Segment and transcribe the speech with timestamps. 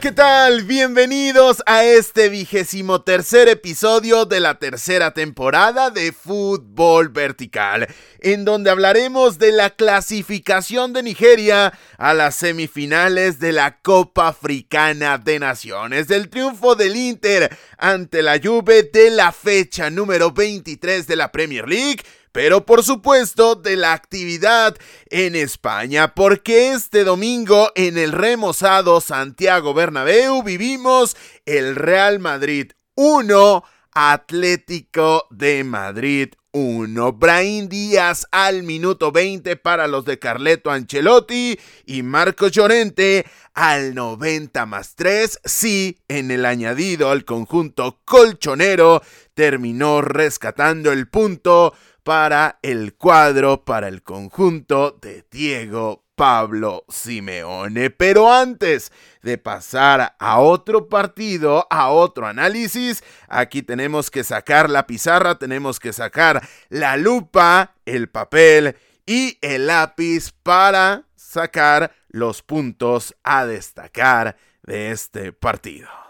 [0.00, 0.62] ¿Qué tal?
[0.62, 7.86] Bienvenidos a este vigésimo tercer episodio de la tercera temporada de Fútbol Vertical,
[8.20, 15.18] en donde hablaremos de la clasificación de Nigeria a las semifinales de la Copa Africana
[15.18, 21.16] de Naciones, del triunfo del Inter ante la Juve de la fecha número 23 de
[21.16, 22.02] la Premier League
[22.32, 24.76] pero por supuesto de la actividad
[25.10, 33.64] en España, porque este domingo en el remozado Santiago Bernabéu vivimos el Real Madrid 1,
[33.92, 37.12] Atlético de Madrid 1.
[37.12, 43.24] Brain Díaz al minuto 20 para los de Carleto Ancelotti y Marco Llorente
[43.54, 45.40] al 90 más 3.
[45.44, 49.02] Sí, en el añadido al conjunto colchonero
[49.34, 57.90] terminó rescatando el punto para el cuadro, para el conjunto de Diego Pablo Simeone.
[57.90, 64.86] Pero antes de pasar a otro partido, a otro análisis, aquí tenemos que sacar la
[64.86, 73.16] pizarra, tenemos que sacar la lupa, el papel y el lápiz para sacar los puntos
[73.24, 76.01] a destacar de este partido.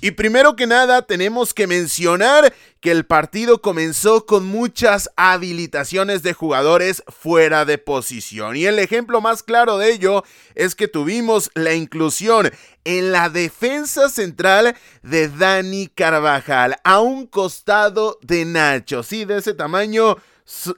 [0.00, 6.34] Y primero que nada tenemos que mencionar que el partido comenzó con muchas habilitaciones de
[6.34, 8.54] jugadores fuera de posición.
[8.56, 10.22] Y el ejemplo más claro de ello
[10.54, 12.52] es que tuvimos la inclusión
[12.84, 19.02] en la defensa central de Dani Carvajal a un costado de Nacho.
[19.02, 20.16] Sí, de ese tamaño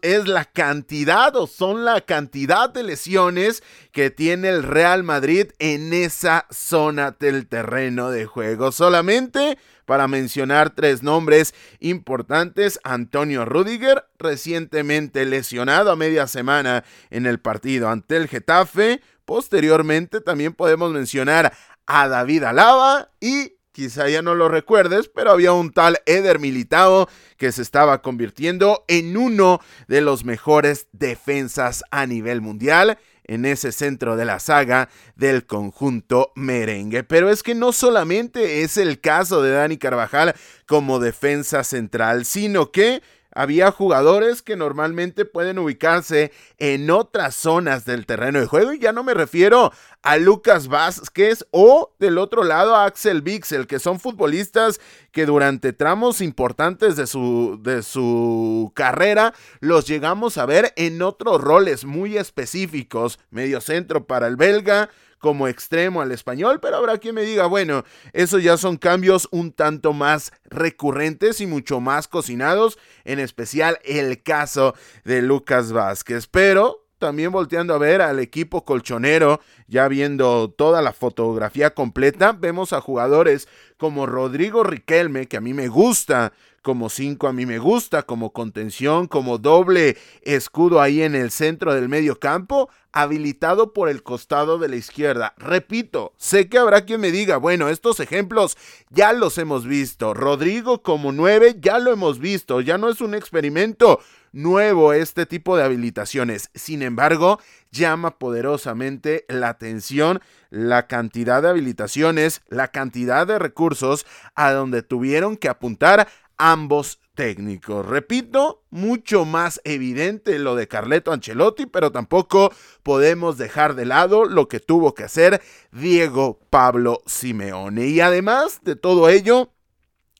[0.03, 5.93] es la cantidad o son la cantidad de lesiones que tiene el Real Madrid en
[5.93, 8.73] esa zona del terreno de juego.
[8.73, 17.41] Solamente para mencionar tres nombres importantes, Antonio Rudiger, recientemente lesionado a media semana en el
[17.41, 19.01] partido ante el Getafe.
[19.25, 21.53] Posteriormente también podemos mencionar
[21.87, 27.09] a David Alaba y quizá ya no lo recuerdes, pero había un tal Eder Militao
[27.37, 33.71] que se estaba convirtiendo en uno de los mejores defensas a nivel mundial en ese
[33.71, 37.05] centro de la saga del conjunto merengue.
[37.05, 40.35] Pero es que no solamente es el caso de Dani Carvajal
[40.67, 43.03] como defensa central, sino que
[43.41, 48.93] había jugadores que normalmente pueden ubicarse en otras zonas del terreno de juego y ya
[48.93, 53.99] no me refiero a Lucas Vázquez o del otro lado a Axel Bixel, que son
[53.99, 54.79] futbolistas
[55.11, 61.41] que durante tramos importantes de su, de su carrera los llegamos a ver en otros
[61.41, 67.15] roles muy específicos, medio centro para el belga, como extremo al español, pero habrá quien
[67.15, 72.79] me diga, bueno, esos ya son cambios un tanto más recurrentes y mucho más cocinados,
[73.05, 79.41] en especial el caso de Lucas Vázquez, pero también volteando a ver al equipo colchonero,
[79.67, 83.49] ya viendo toda la fotografía completa, vemos a jugadores
[83.79, 86.33] como Rodrigo Riquelme, que a mí me gusta
[86.63, 91.75] como 5 a mí me gusta, como contención, como doble escudo ahí en el centro
[91.75, 95.35] del medio campo, habilitado por el costado de la izquierda.
[95.39, 98.57] Repito, sé que habrá quien me diga, bueno, estos ejemplos
[98.91, 100.13] ya los hemos visto.
[100.13, 104.01] Rodrigo como 9 ya lo hemos visto, ya no es un experimento
[104.33, 106.51] nuevo este tipo de habilitaciones.
[106.55, 107.41] Sin embargo,
[107.71, 115.37] llama poderosamente la atención la cantidad de habilitaciones, la cantidad de recursos a donde tuvieron
[115.37, 116.09] que apuntar
[116.41, 117.87] ambos técnicos.
[117.87, 122.51] Repito, mucho más evidente lo de Carleto Ancelotti, pero tampoco
[122.83, 127.89] podemos dejar de lado lo que tuvo que hacer Diego Pablo Simeone.
[127.89, 129.53] Y además de todo ello,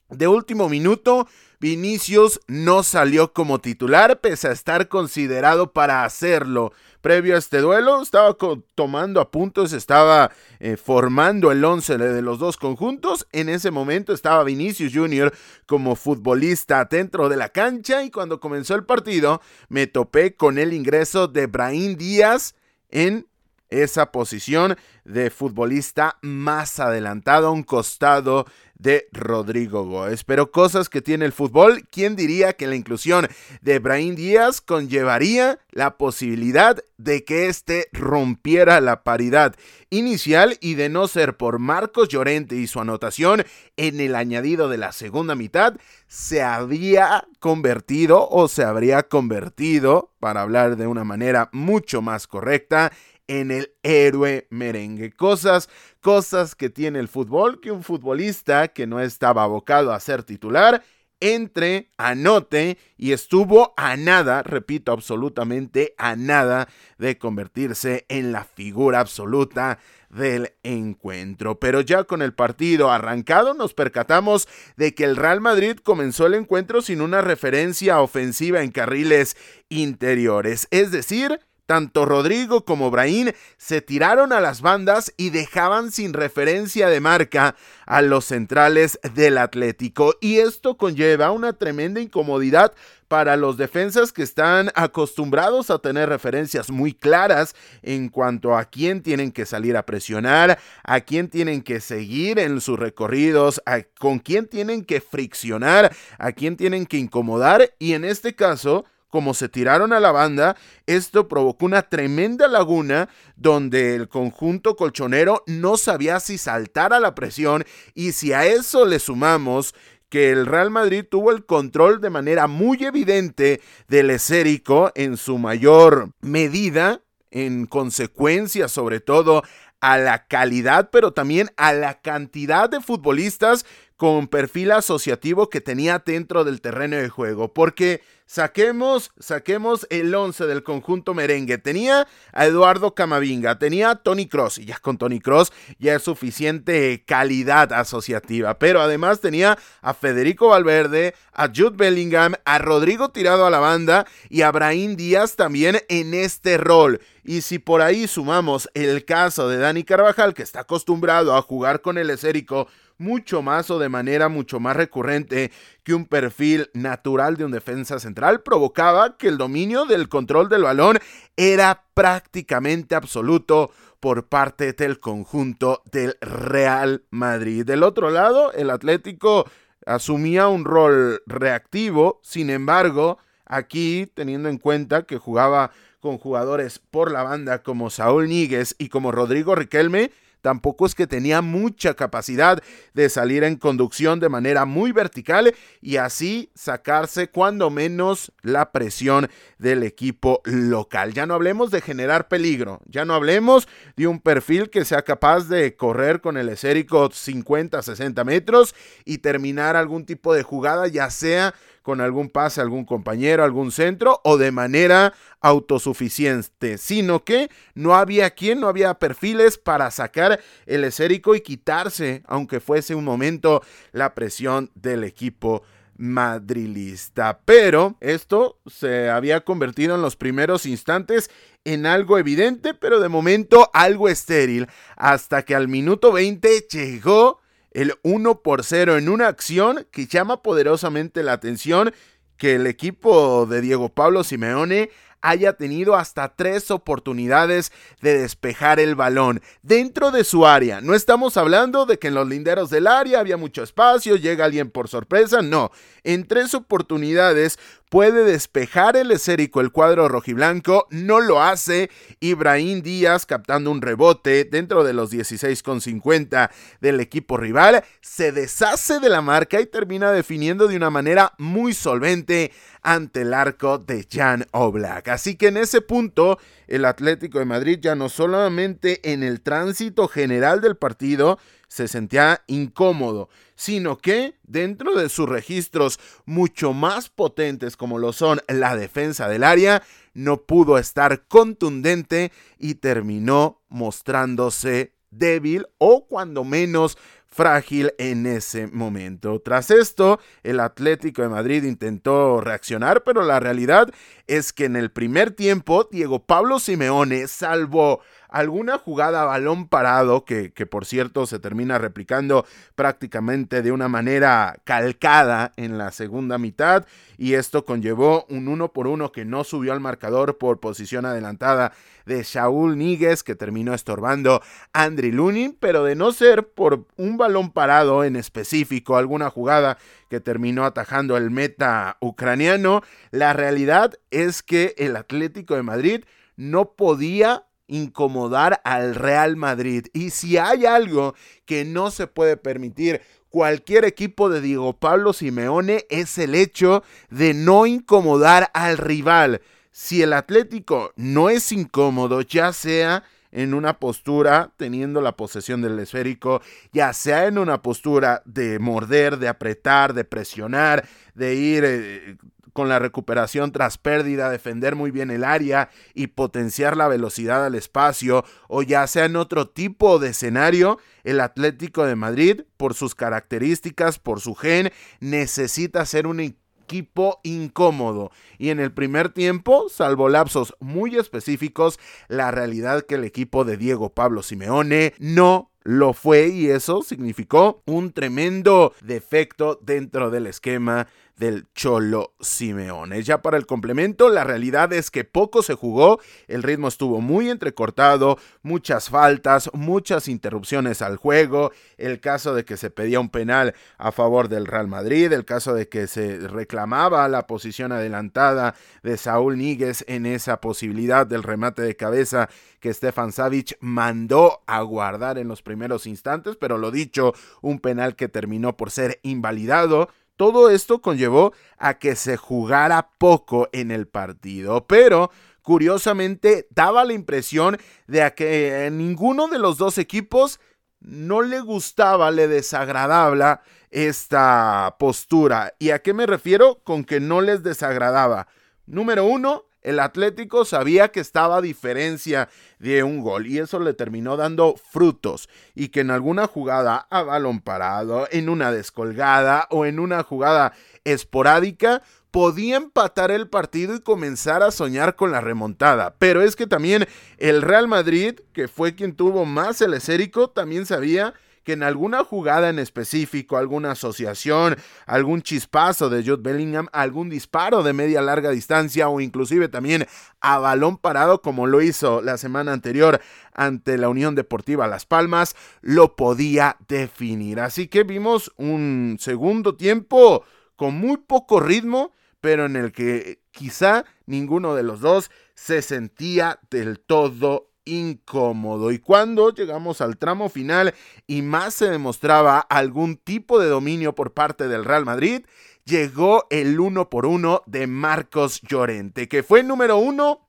[0.09, 1.27] de último minuto,
[1.59, 6.73] Vinicius no salió como titular pese a estar considerado para hacerlo.
[7.01, 8.37] Previo a este duelo estaba
[8.75, 13.27] tomando apuntes, estaba eh, formando el once de los dos conjuntos.
[13.31, 15.33] En ese momento estaba Vinicius Jr.
[15.65, 20.73] como futbolista dentro de la cancha y cuando comenzó el partido me topé con el
[20.73, 22.55] ingreso de Brahim Díaz
[22.89, 23.27] en
[23.71, 28.45] esa posición de futbolista más adelantado a un costado
[28.81, 30.23] de Rodrigo Góez.
[30.23, 33.27] Pero cosas que tiene el fútbol, ¿quién diría que la inclusión
[33.61, 39.55] de Brahim Díaz conllevaría la posibilidad de que éste rompiera la paridad
[39.89, 43.43] inicial y de no ser por Marcos Llorente y su anotación
[43.77, 45.75] en el añadido de la segunda mitad,
[46.07, 52.91] se habría convertido o se habría convertido, para hablar de una manera mucho más correcta,
[53.31, 55.13] en el héroe merengue.
[55.13, 55.69] Cosas,
[56.01, 60.83] cosas que tiene el fútbol, que un futbolista que no estaba abocado a ser titular,
[61.21, 66.67] entre, anote y estuvo a nada, repito, absolutamente a nada
[66.97, 69.79] de convertirse en la figura absoluta
[70.09, 71.57] del encuentro.
[71.57, 76.33] Pero ya con el partido arrancado nos percatamos de que el Real Madrid comenzó el
[76.33, 79.37] encuentro sin una referencia ofensiva en carriles
[79.69, 81.39] interiores, es decir,
[81.71, 87.55] tanto Rodrigo como Brahim se tiraron a las bandas y dejaban sin referencia de marca
[87.85, 90.15] a los centrales del Atlético.
[90.19, 92.73] Y esto conlleva una tremenda incomodidad
[93.07, 99.01] para los defensas que están acostumbrados a tener referencias muy claras en cuanto a quién
[99.01, 104.19] tienen que salir a presionar, a quién tienen que seguir en sus recorridos, a con
[104.19, 109.49] quién tienen que friccionar, a quién tienen que incomodar y en este caso como se
[109.49, 110.55] tiraron a la banda,
[110.87, 117.13] esto provocó una tremenda laguna donde el conjunto colchonero no sabía si saltar a la
[117.13, 117.63] presión
[117.93, 119.75] y si a eso le sumamos
[120.09, 125.37] que el Real Madrid tuvo el control de manera muy evidente del esérico en su
[125.37, 129.43] mayor medida, en consecuencia sobre todo
[129.81, 133.65] a la calidad, pero también a la cantidad de futbolistas
[133.97, 137.53] con perfil asociativo que tenía dentro del terreno de juego.
[137.53, 141.57] Porque saquemos, saquemos el 11 del conjunto merengue.
[141.57, 146.03] Tenía a Eduardo Camavinga, tenía a Tony Cross, y ya con Tony Cross ya es
[146.03, 148.57] suficiente calidad asociativa.
[148.57, 154.07] Pero además tenía a Federico Valverde, a Jude Bellingham, a Rodrigo tirado a la banda
[154.29, 157.01] y a Brahim Díaz también en este rol.
[157.25, 161.81] Y si por ahí sumamos el caso de Dani Carvajal, que está acostumbrado a jugar
[161.81, 162.67] con el esérico
[163.01, 165.51] mucho más o de manera mucho más recurrente
[165.83, 170.63] que un perfil natural de un defensa central, provocaba que el dominio del control del
[170.63, 170.99] balón
[171.35, 177.65] era prácticamente absoluto por parte del conjunto del Real Madrid.
[177.65, 179.49] Del otro lado, el Atlético
[179.85, 187.11] asumía un rol reactivo, sin embargo, aquí teniendo en cuenta que jugaba con jugadores por
[187.11, 192.61] la banda como Saúl Níguez y como Rodrigo Riquelme, tampoco es que tenía mucha capacidad
[192.93, 199.29] de salir en conducción de manera muy vertical y así sacarse cuando menos la presión
[199.57, 201.13] del equipo local.
[201.13, 205.47] Ya no hablemos de generar peligro, ya no hablemos de un perfil que sea capaz
[205.47, 211.09] de correr con el esérico 50, 60 metros y terminar algún tipo de jugada, ya
[211.09, 217.95] sea con algún pase, algún compañero, algún centro o de manera autosuficiente, sino que no
[217.95, 223.61] había quien, no había perfiles para sacar el esérico y quitarse, aunque fuese un momento,
[223.91, 225.63] la presión del equipo
[225.97, 227.41] madrilista.
[227.45, 231.29] Pero esto se había convertido en los primeros instantes
[231.63, 237.40] en algo evidente, pero de momento algo estéril, hasta que al minuto 20 llegó
[237.71, 241.93] el 1 por 0 en una acción que llama poderosamente la atención
[242.37, 244.89] que el equipo de Diego Pablo Simeone
[245.21, 247.71] haya tenido hasta tres oportunidades
[248.01, 250.81] de despejar el balón dentro de su área.
[250.81, 254.71] No estamos hablando de que en los linderos del área había mucho espacio, llega alguien
[254.71, 255.71] por sorpresa, no.
[256.03, 257.59] En tres oportunidades
[257.91, 264.45] puede despejar el esérico el cuadro rojiblanco, no lo hace Ibrahim Díaz captando un rebote
[264.45, 270.69] dentro de los 16,50 del equipo rival, se deshace de la marca y termina definiendo
[270.69, 275.09] de una manera muy solvente ante el arco de Jan Oblak.
[275.09, 280.07] Así que en ese punto el Atlético de Madrid ya no solamente en el tránsito
[280.07, 281.39] general del partido,
[281.71, 288.41] se sentía incómodo, sino que dentro de sus registros mucho más potentes como lo son
[288.49, 289.81] la defensa del área,
[290.13, 299.39] no pudo estar contundente y terminó mostrándose débil o cuando menos frágil en ese momento.
[299.39, 303.89] Tras esto, el Atlético de Madrid intentó reaccionar, pero la realidad
[304.27, 308.01] es que en el primer tiempo Diego Pablo Simeone salvó
[308.31, 312.45] alguna jugada a balón parado, que, que, por cierto se termina replicando
[312.75, 316.85] prácticamente de una manera calcada en la segunda mitad,
[317.17, 321.73] y esto conllevó un uno por uno que no subió al marcador por posición adelantada
[322.05, 324.41] de Shaul Níguez, que terminó estorbando
[324.73, 329.77] a Andriy Lunin, pero de no ser por un balón parado en específico, alguna jugada
[330.09, 336.73] que terminó atajando el meta ucraniano, la realidad es que el Atlético de Madrid no
[336.73, 339.87] podía incomodar al Real Madrid.
[339.93, 345.85] Y si hay algo que no se puede permitir cualquier equipo de Diego Pablo Simeone
[345.89, 349.41] es el hecho de no incomodar al rival.
[349.71, 355.79] Si el Atlético no es incómodo, ya sea en una postura teniendo la posesión del
[355.79, 356.41] esférico,
[356.73, 360.85] ya sea en una postura de morder, de apretar, de presionar,
[361.15, 362.17] de ir eh,
[362.53, 367.55] con la recuperación tras pérdida, defender muy bien el área y potenciar la velocidad al
[367.55, 372.95] espacio, o ya sea en otro tipo de escenario, el Atlético de Madrid, por sus
[372.95, 378.11] características, por su gen, necesita ser un equipo incómodo.
[378.37, 383.57] Y en el primer tiempo, salvo lapsos muy específicos, la realidad que el equipo de
[383.57, 390.87] Diego Pablo Simeone no lo fue y eso significó un tremendo defecto dentro del esquema
[391.21, 393.03] del Cholo Simeone.
[393.03, 397.29] Ya para el complemento, la realidad es que poco se jugó, el ritmo estuvo muy
[397.29, 403.53] entrecortado, muchas faltas, muchas interrupciones al juego, el caso de que se pedía un penal
[403.77, 408.97] a favor del Real Madrid, el caso de que se reclamaba la posición adelantada de
[408.97, 415.19] Saúl Níguez en esa posibilidad del remate de cabeza que Stefan Savic mandó a guardar
[415.19, 419.89] en los primeros instantes, pero lo dicho, un penal que terminó por ser invalidado.
[420.21, 425.09] Todo esto conllevó a que se jugara poco en el partido, pero
[425.41, 430.39] curiosamente daba la impresión de que ninguno de los dos equipos
[430.79, 435.55] no le gustaba, le desagradaba esta postura.
[435.57, 438.27] ¿Y a qué me refiero con que no les desagradaba?
[438.67, 443.73] Número uno, el Atlético sabía que estaba a diferencia de un gol y eso le
[443.73, 449.65] terminó dando frutos y que en alguna jugada a balón parado, en una descolgada o
[449.65, 450.53] en una jugada
[450.83, 455.95] esporádica podía empatar el partido y comenzar a soñar con la remontada.
[455.97, 456.87] Pero es que también
[457.17, 462.03] el Real Madrid, que fue quien tuvo más el esérico, también sabía que en alguna
[462.03, 468.29] jugada en específico, alguna asociación, algún chispazo de Jude Bellingham, algún disparo de media larga
[468.29, 469.87] distancia o inclusive también
[470.19, 473.01] a balón parado como lo hizo la semana anterior
[473.33, 477.39] ante la Unión Deportiva Las Palmas, lo podía definir.
[477.39, 480.23] Así que vimos un segundo tiempo
[480.55, 486.39] con muy poco ritmo, pero en el que quizá ninguno de los dos se sentía
[486.51, 488.71] del todo incómodo.
[488.71, 490.73] Y cuando llegamos al tramo final
[491.07, 495.25] y más se demostraba algún tipo de dominio por parte del Real Madrid,
[495.65, 500.27] llegó el uno por uno de Marcos Llorente, que fue número uno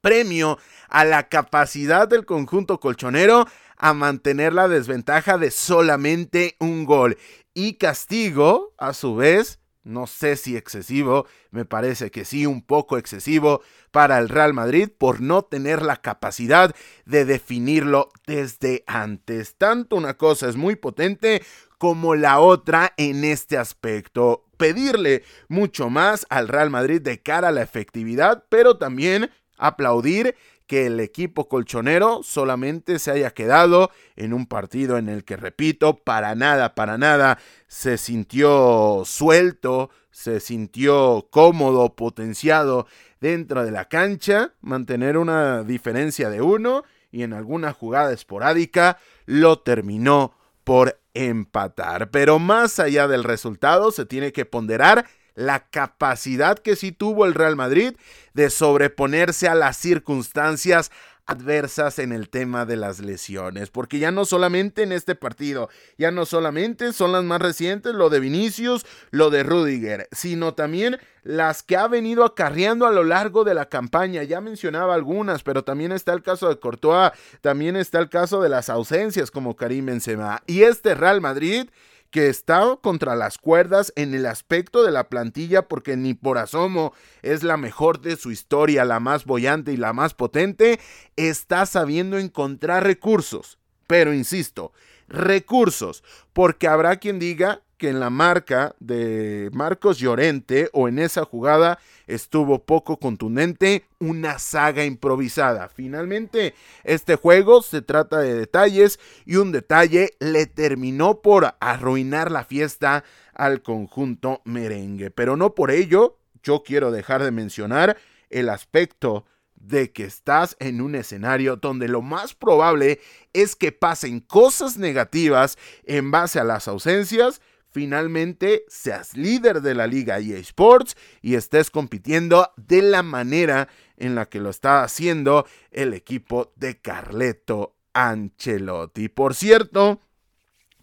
[0.00, 7.18] premio a la capacidad del conjunto colchonero a mantener la desventaja de solamente un gol
[7.54, 12.98] y castigo, a su vez, no sé si excesivo, me parece que sí, un poco
[12.98, 13.62] excesivo
[13.92, 16.74] para el Real Madrid por no tener la capacidad
[17.04, 19.54] de definirlo desde antes.
[19.56, 21.42] Tanto una cosa es muy potente
[21.78, 24.44] como la otra en este aspecto.
[24.56, 30.34] Pedirle mucho más al Real Madrid de cara a la efectividad, pero también aplaudir
[30.66, 35.98] que el equipo colchonero solamente se haya quedado en un partido en el que, repito,
[35.98, 42.86] para nada, para nada se sintió suelto, se sintió cómodo, potenciado
[43.20, 49.60] dentro de la cancha, mantener una diferencia de uno y en alguna jugada esporádica lo
[49.60, 52.10] terminó por empatar.
[52.10, 55.06] Pero más allá del resultado, se tiene que ponderar
[55.36, 57.94] la capacidad que sí tuvo el Real Madrid
[58.34, 60.90] de sobreponerse a las circunstancias
[61.26, 66.12] adversas en el tema de las lesiones, porque ya no solamente en este partido, ya
[66.12, 71.64] no solamente son las más recientes, lo de Vinicius, lo de Rudiger, sino también las
[71.64, 74.22] que ha venido acarreando a lo largo de la campaña.
[74.22, 78.48] Ya mencionaba algunas, pero también está el caso de Courtois, también está el caso de
[78.48, 80.42] las ausencias como Karim Benzema.
[80.46, 81.68] Y este Real Madrid
[82.10, 86.92] que está contra las cuerdas en el aspecto de la plantilla porque ni por asomo
[87.22, 90.80] es la mejor de su historia, la más bollante y la más potente,
[91.16, 93.58] está sabiendo encontrar recursos.
[93.86, 94.72] Pero insisto,
[95.08, 101.24] recursos, porque habrá quien diga que en la marca de Marcos Llorente o en esa
[101.24, 105.68] jugada estuvo poco contundente, una saga improvisada.
[105.68, 106.54] Finalmente,
[106.84, 113.04] este juego se trata de detalles y un detalle le terminó por arruinar la fiesta
[113.34, 115.10] al conjunto merengue.
[115.10, 117.96] Pero no por ello, yo quiero dejar de mencionar
[118.30, 123.00] el aspecto de que estás en un escenario donde lo más probable
[123.32, 127.40] es que pasen cosas negativas en base a las ausencias,
[127.76, 133.68] finalmente seas líder de la liga EA Sports y estés compitiendo de la manera
[133.98, 139.10] en la que lo está haciendo el equipo de Carleto Ancelotti.
[139.10, 140.00] Por cierto,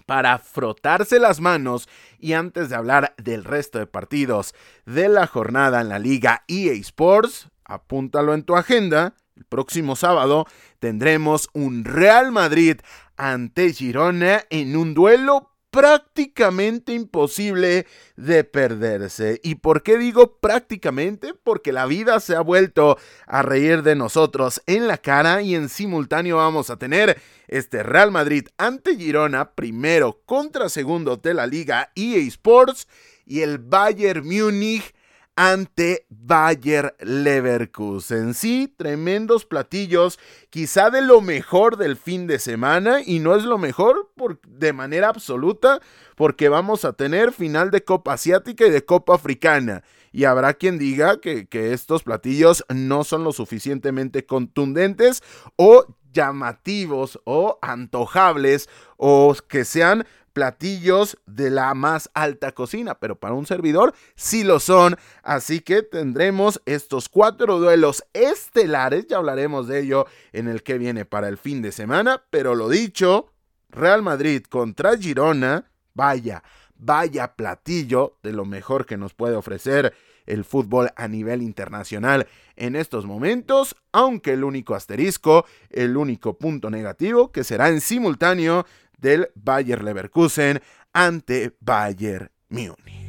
[0.05, 4.53] para frotarse las manos y antes de hablar del resto de partidos
[4.85, 9.15] de la jornada en la liga EA Sports, apúntalo en tu agenda.
[9.35, 10.45] El próximo sábado
[10.77, 12.77] tendremos un Real Madrid
[13.17, 19.41] ante Girona en un duelo prácticamente imposible de perderse.
[19.43, 21.33] ¿Y por qué digo prácticamente?
[21.33, 25.69] Porque la vida se ha vuelto a reír de nosotros en la cara y en
[25.69, 31.91] simultáneo vamos a tener este Real Madrid ante Girona, primero contra segundo de la liga
[31.95, 32.87] EA Sports
[33.25, 34.93] y el Bayern Múnich
[35.35, 38.33] ante Bayer Leverkusen.
[38.33, 43.57] Sí, tremendos platillos, quizá de lo mejor del fin de semana y no es lo
[43.57, 45.79] mejor por, de manera absoluta
[46.15, 49.83] porque vamos a tener final de Copa Asiática y de Copa Africana.
[50.11, 55.23] Y habrá quien diga que, que estos platillos no son lo suficientemente contundentes
[55.55, 63.35] o llamativos o antojables o que sean platillos de la más alta cocina, pero para
[63.35, 64.97] un servidor sí lo son.
[65.21, 71.05] Así que tendremos estos cuatro duelos estelares, ya hablaremos de ello en el que viene
[71.05, 73.31] para el fin de semana, pero lo dicho,
[73.69, 76.43] Real Madrid contra Girona, vaya,
[76.75, 79.93] vaya platillo de lo mejor que nos puede ofrecer
[80.25, 86.69] el fútbol a nivel internacional en estos momentos, aunque el único asterisco, el único punto
[86.69, 88.65] negativo que será en simultáneo
[88.97, 90.62] del Bayer Leverkusen
[90.93, 93.03] ante Bayern Múnich.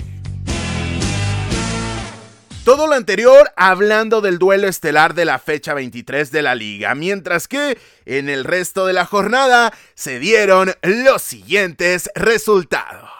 [2.64, 7.46] Todo lo anterior hablando del duelo estelar de la fecha 23 de la liga, mientras
[7.46, 7.76] que
[8.06, 13.10] en el resto de la jornada se dieron los siguientes resultados.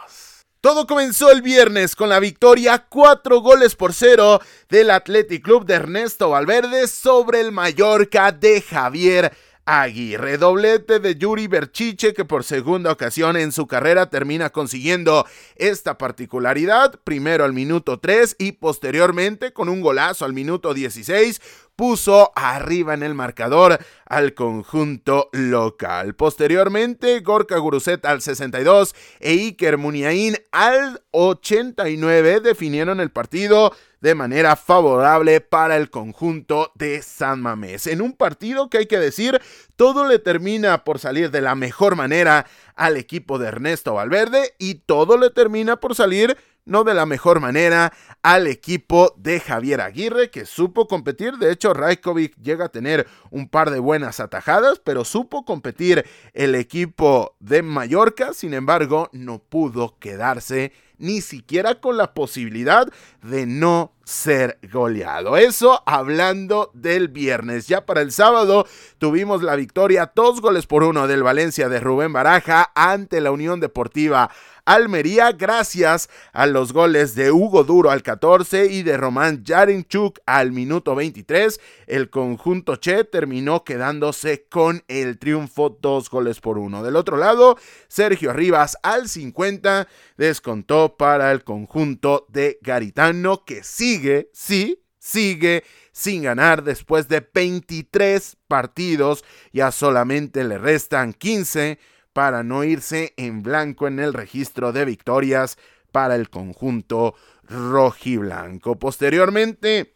[0.63, 4.41] Todo comenzó el viernes con la victoria 4 goles por 0
[4.71, 9.31] del Athletic Club de Ernesto Valverde sobre el Mallorca de Javier
[9.67, 10.39] Aguirre.
[10.39, 17.01] Doblete de Yuri Berchiche que por segunda ocasión en su carrera termina consiguiendo esta particularidad.
[17.05, 21.41] Primero al minuto 3 y posteriormente con un golazo al minuto 16
[21.77, 26.15] puso arriba en el marcador al conjunto local.
[26.15, 33.75] Posteriormente, Gorka Guruset al 62 e Iker Muniain al 89 definieron el partido
[34.05, 37.87] de manera favorable para el conjunto de San Mamés.
[37.87, 39.41] En un partido que hay que decir,
[39.77, 44.75] todo le termina por salir de la mejor manera al equipo de Ernesto Valverde y
[44.75, 50.31] todo le termina por salir no de la mejor manera al equipo de Javier Aguirre,
[50.31, 51.35] que supo competir.
[51.35, 56.55] De hecho, Rajkovic llega a tener un par de buenas atajadas, pero supo competir el
[56.55, 58.33] equipo de Mallorca.
[58.33, 62.87] Sin embargo, no pudo quedarse ni siquiera con la posibilidad
[63.23, 65.37] de no ser goleado.
[65.37, 67.67] Eso hablando del viernes.
[67.67, 68.67] Ya para el sábado
[68.99, 73.61] tuvimos la victoria, dos goles por uno del Valencia de Rubén Baraja ante la Unión
[73.61, 74.31] Deportiva
[74.67, 80.53] Almería gracias a los goles de Hugo Duro al 14 y de Román Yarinchuk al
[80.53, 81.61] minuto 23.
[81.87, 86.83] El conjunto Che terminó quedándose con el triunfo dos goles por uno.
[86.83, 94.31] Del otro lado, Sergio Rivas al 50 descontó para el conjunto de Garitano que sigue,
[94.33, 99.25] sí, sigue sin ganar después de 23 partidos.
[99.53, 101.79] Ya solamente le restan 15
[102.15, 105.59] para no irse en blanco en el registro de victorias
[105.93, 108.79] para el conjunto rojiblanco.
[108.79, 109.95] Posteriormente,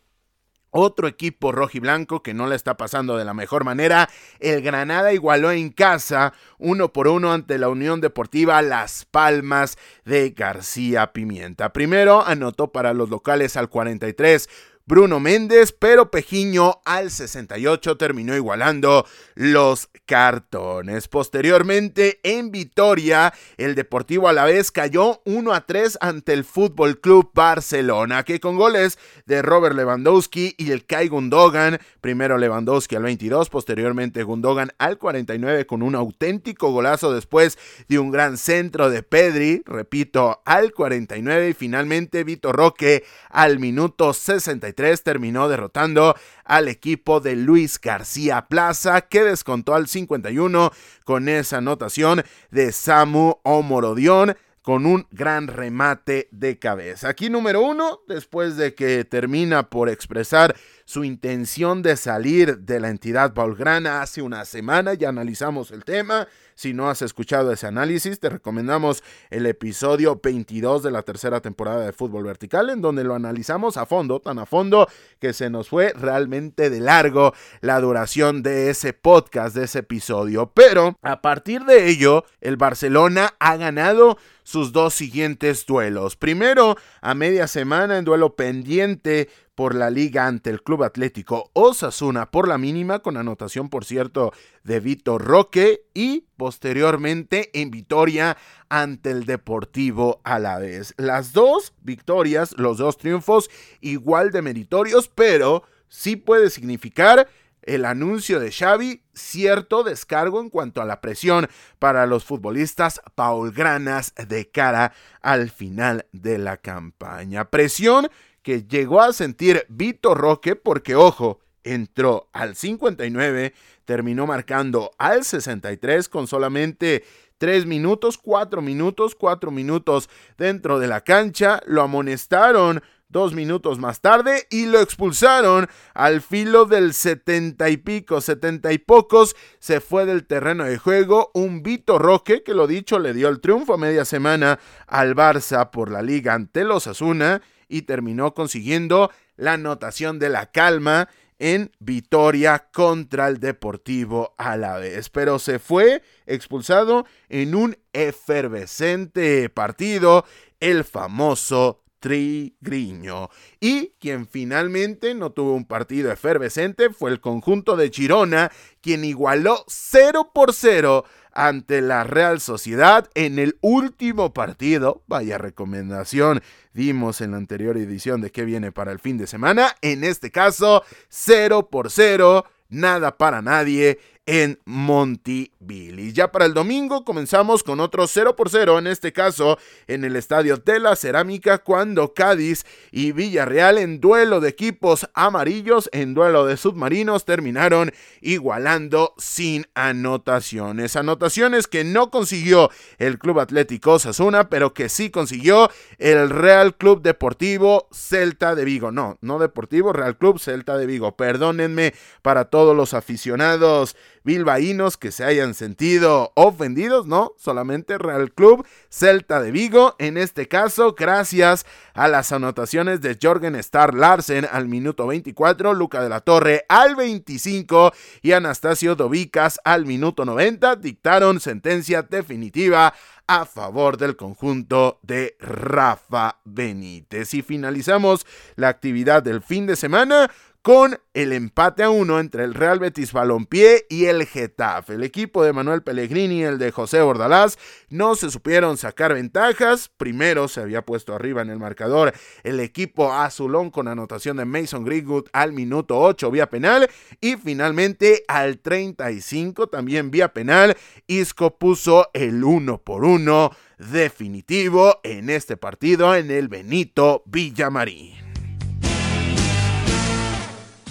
[0.71, 4.09] otro equipo rojiblanco que no le está pasando de la mejor manera,
[4.41, 10.31] el Granada igualó en casa uno por uno ante la Unión Deportiva Las Palmas de
[10.31, 11.73] García Pimienta.
[11.73, 14.49] Primero anotó para los locales al 43
[14.89, 21.09] Bruno Méndez, pero Pejiño al 68 terminó igualando los cartones.
[21.09, 28.23] Posteriormente, en Vitoria, el Deportivo Alavés cayó 1 a 3 ante el Fútbol Club Barcelona,
[28.23, 34.23] que con goles de Robert Lewandowski y el Kai Gundogan, primero Lewandowski al 22, posteriormente
[34.23, 40.41] Gundogan al 49 con un auténtico golazo después de un gran centro de Pedri, repito,
[40.47, 46.15] al 49 y finalmente Vito Roque al minuto 63 terminó derrotando
[46.45, 50.71] al equipo de Luis García Plaza que descontó al 51
[51.05, 57.09] con esa anotación de Samu Omorodión con un gran remate de cabeza.
[57.09, 60.55] Aquí número uno, después de que termina por expresar
[60.89, 66.27] su intención de salir de la entidad Paulgrana hace una semana, ya analizamos el tema.
[66.55, 71.85] Si no has escuchado ese análisis, te recomendamos el episodio 22 de la tercera temporada
[71.85, 74.89] de Fútbol Vertical, en donde lo analizamos a fondo, tan a fondo
[75.21, 80.53] que se nos fue realmente de largo la duración de ese podcast, de ese episodio.
[80.55, 86.17] Pero a partir de ello, el Barcelona ha ganado sus dos siguientes duelos.
[86.17, 92.31] Primero, a media semana en duelo pendiente por la liga ante el Club Atlético Osasuna
[92.31, 98.37] por la mínima, con anotación por cierto de Vitor Roque y posteriormente en victoria
[98.69, 100.95] ante el Deportivo Alavés.
[100.97, 107.27] Las dos victorias, los dos triunfos igual de meritorios, pero sí puede significar
[107.63, 111.49] el anuncio de Xavi cierto descargo en cuanto a la presión
[111.81, 117.51] para los futbolistas paulgranas de cara al final de la campaña.
[117.51, 118.09] Presión
[118.49, 123.53] que llegó a sentir Vito Roque porque, ojo, entró al 59,
[123.85, 127.05] terminó marcando al 63 con solamente
[127.37, 130.09] 3 minutos, 4 minutos, 4 minutos
[130.39, 136.65] dentro de la cancha, lo amonestaron dos minutos más tarde y lo expulsaron al filo
[136.65, 141.99] del setenta y pico, setenta y pocos, se fue del terreno de juego un Vito
[141.99, 146.01] Roque que lo dicho le dio el triunfo a media semana al Barça por la
[146.01, 153.29] liga ante los Asuna y terminó consiguiendo la anotación de la calma en Vitoria contra
[153.29, 154.35] el Deportivo
[154.79, 155.09] vez.
[155.09, 160.25] Pero se fue expulsado en un efervescente partido,
[160.61, 163.31] el famoso Trigriño.
[163.61, 169.65] Y quien finalmente no tuvo un partido efervescente fue el conjunto de Girona, quien igualó
[169.67, 175.03] 0 por 0 ante la Real Sociedad en el último partido.
[175.07, 176.43] Vaya recomendación
[176.79, 179.75] dimos en la anterior edición de qué viene para el fin de semana.
[179.83, 186.13] En este caso, 0 por 0, nada para nadie en Montiville.
[186.13, 190.17] Ya para el domingo comenzamos con otro 0 por 0, en este caso en el
[190.17, 196.45] Estadio de la Cerámica, cuando Cádiz y Villarreal en duelo de equipos amarillos, en duelo
[196.45, 200.97] de submarinos, terminaron igualando sin anotaciones.
[200.97, 207.01] Anotaciones que no consiguió el Club Atlético Sasuna, pero que sí consiguió el Real Club
[207.01, 208.93] Deportivo Celta de Vigo.
[208.93, 211.17] No, no Deportivo, Real Club Celta de Vigo.
[211.17, 218.67] Perdónenme para todos los aficionados bilbaínos que se hayan sentido ofendidos, no, solamente Real Club
[218.91, 224.69] Celta de Vigo, en este caso gracias a las anotaciones de Jorgen Star Larsen al
[224.69, 231.41] minuto 24, Luca de la Torre al 25 y Anastasio Dovicas al minuto 90 dictaron
[231.41, 232.95] sentencia definitiva
[233.29, 237.35] a favor del conjunto de Rafa Benítez.
[237.35, 238.27] Y finalizamos
[238.57, 240.31] la actividad del fin de semana
[240.69, 244.97] con el empate a uno entre el Real Betis Balompié y el Getafe.
[244.97, 249.89] El equipo de Manuel Pellegrini y el de José Bordalás no se supieron sacar ventajas.
[249.97, 254.85] Primero se había puesto arriba en el marcador el equipo azulón con anotación de Mason
[254.85, 256.91] Greenwood al minuto 8 vía penal
[257.23, 260.77] y finalmente al 35 también vía penal
[261.07, 268.28] Isco puso el 1 por 1 definitivo en este partido en el Benito Villamarín.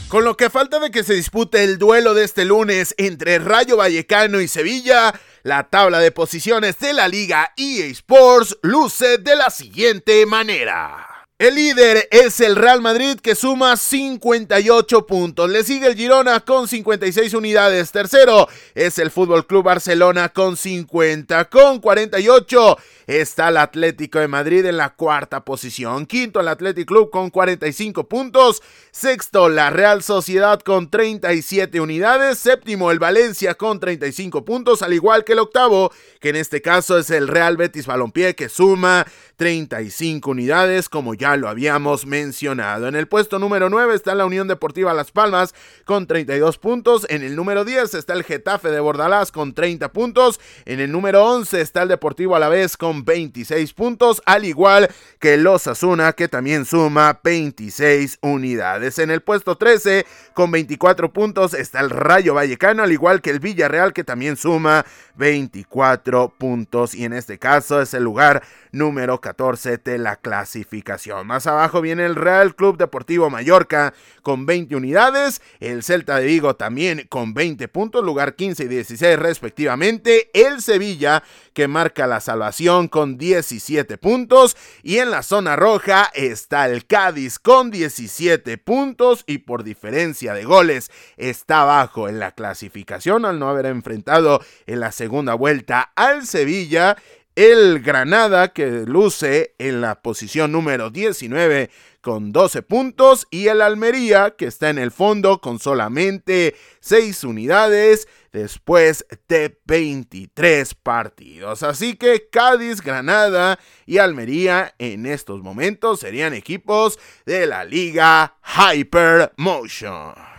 [0.09, 3.75] Con lo que falta de que se dispute el duelo de este lunes entre Rayo
[3.75, 9.49] Vallecano y Sevilla, la tabla de posiciones de la liga EA Sports luce de la
[9.49, 11.16] siguiente manera.
[11.39, 15.47] El líder es el Real Madrid que suma 58 puntos.
[15.47, 17.91] Le sigue el Girona con 56 unidades.
[17.91, 21.45] Tercero es el Fútbol Club Barcelona con 50.
[21.45, 26.07] Con 48 está el Atlético de Madrid en la cuarta posición.
[26.07, 28.63] Quinto el Atlético Club con 45 puntos.
[28.89, 32.39] Sexto la Real Sociedad con 37 unidades.
[32.39, 36.97] Séptimo el Valencia con 35 puntos, al igual que el octavo, que en este caso
[36.97, 42.87] es el Real Betis Balompié que suma 35 unidades, como ya lo habíamos mencionado.
[42.87, 47.05] En el puesto número 9 está la Unión Deportiva Las Palmas con 32 puntos.
[47.09, 50.39] En el número 10 está el Getafe de Bordalás con 30 puntos.
[50.65, 54.87] En el número 11 está el Deportivo Alavés con 26 puntos, al igual
[55.19, 58.99] que el Osasuna que también suma 26 unidades.
[58.99, 63.39] En el puesto 13 con 24 puntos está el Rayo Vallecano, al igual que el
[63.39, 64.85] Villarreal que también suma
[65.15, 68.43] 24 puntos y en este caso es el lugar
[68.77, 71.25] número 14 de la clasificación.
[71.27, 76.55] Más abajo viene el Real Club Deportivo Mallorca con 20 unidades, el Celta de Vigo
[76.55, 82.87] también con 20 puntos, lugar 15 y 16 respectivamente, el Sevilla que marca la salvación
[82.87, 89.39] con 17 puntos y en la zona roja está el Cádiz con 17 puntos y
[89.39, 94.91] por diferencia de goles está abajo en la clasificación al no haber enfrentado en la
[94.91, 96.97] segunda vuelta al Sevilla
[97.37, 101.69] el Granada que luce en la posición número 19
[102.01, 108.07] con 12 puntos y el Almería que está en el fondo con solamente 6 unidades
[108.33, 111.61] después de 23 partidos.
[111.61, 116.97] Así que Cádiz, Granada y Almería en estos momentos serían equipos
[117.27, 120.36] de la liga Hypermotion.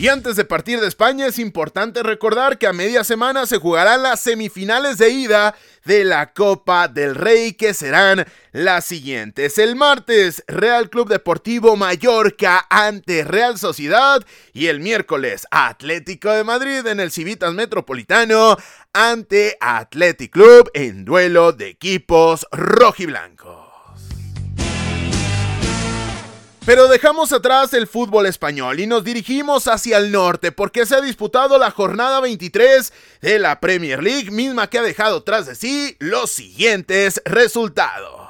[0.00, 4.02] Y antes de partir de España es importante recordar que a media semana se jugarán
[4.02, 9.58] las semifinales de ida de la Copa del Rey que serán las siguientes.
[9.58, 16.86] El martes Real Club Deportivo Mallorca ante Real Sociedad y el miércoles Atlético de Madrid
[16.86, 18.56] en el Civitas Metropolitano
[18.94, 23.49] ante Athletic Club en duelo de equipos rojiblancos.
[26.66, 31.00] Pero dejamos atrás el fútbol español y nos dirigimos hacia el norte porque se ha
[31.00, 32.92] disputado la jornada 23
[33.22, 38.20] de la Premier League, misma que ha dejado tras de sí los siguientes resultados.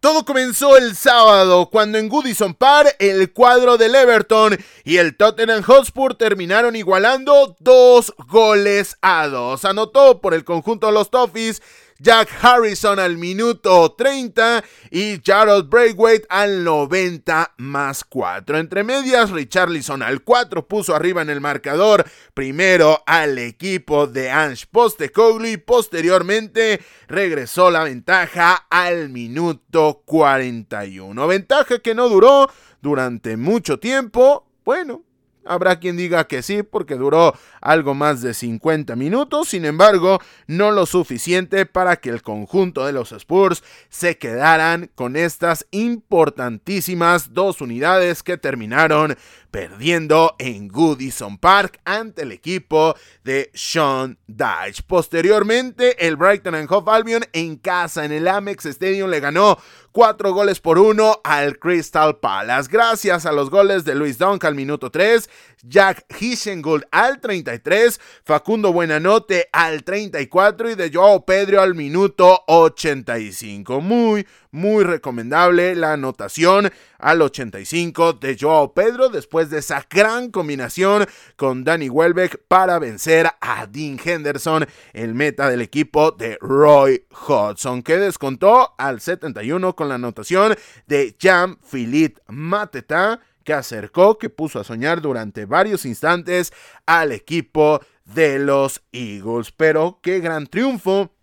[0.00, 5.62] Todo comenzó el sábado cuando en Goodison Park el cuadro del Everton y el Tottenham
[5.62, 9.66] Hotspur terminaron igualando dos goles a dos.
[9.66, 11.60] Anotó por el conjunto de los Toffees
[12.02, 18.56] Jack Harrison al minuto 30 y Jarrod Braithwaite al 90 más 4.
[18.56, 24.64] Entre medias, Richarlison al 4 puso arriba en el marcador primero al equipo de Ange
[24.70, 31.26] Postecoglou y posteriormente regresó la ventaja al minuto 41.
[31.26, 34.46] Ventaja que no duró durante mucho tiempo.
[34.64, 35.02] Bueno,
[35.50, 40.70] Habrá quien diga que sí porque duró algo más de 50 minutos, sin embargo, no
[40.70, 47.60] lo suficiente para que el conjunto de los Spurs se quedaran con estas importantísimas dos
[47.60, 49.16] unidades que terminaron
[49.50, 54.84] perdiendo en Goodison Park ante el equipo de Sean Dyche.
[54.86, 59.58] Posteriormente, el Brighton and Hove Albion en casa en el Amex Stadium le ganó
[59.92, 62.68] cuatro goles por uno al Crystal Palace.
[62.70, 65.28] Gracias a los goles de Luis Dunk al minuto 3,
[65.62, 73.80] Jack Hishengold al 33, Facundo Buenanote al 34 y de Joao Pedro al minuto 85.
[73.80, 81.06] Muy, muy recomendable la anotación al 85 de Joao Pedro después de esa gran combinación
[81.36, 87.82] con Danny Welbeck para vencer a Dean Henderson, el meta del equipo de Roy Hodgson,
[87.82, 90.54] que descontó al 71 con la anotación
[90.86, 96.52] de Jean-Philippe Mateta que acercó, que puso a soñar durante varios instantes
[96.86, 99.52] al equipo de los Eagles.
[99.52, 101.14] Pero qué gran triunfo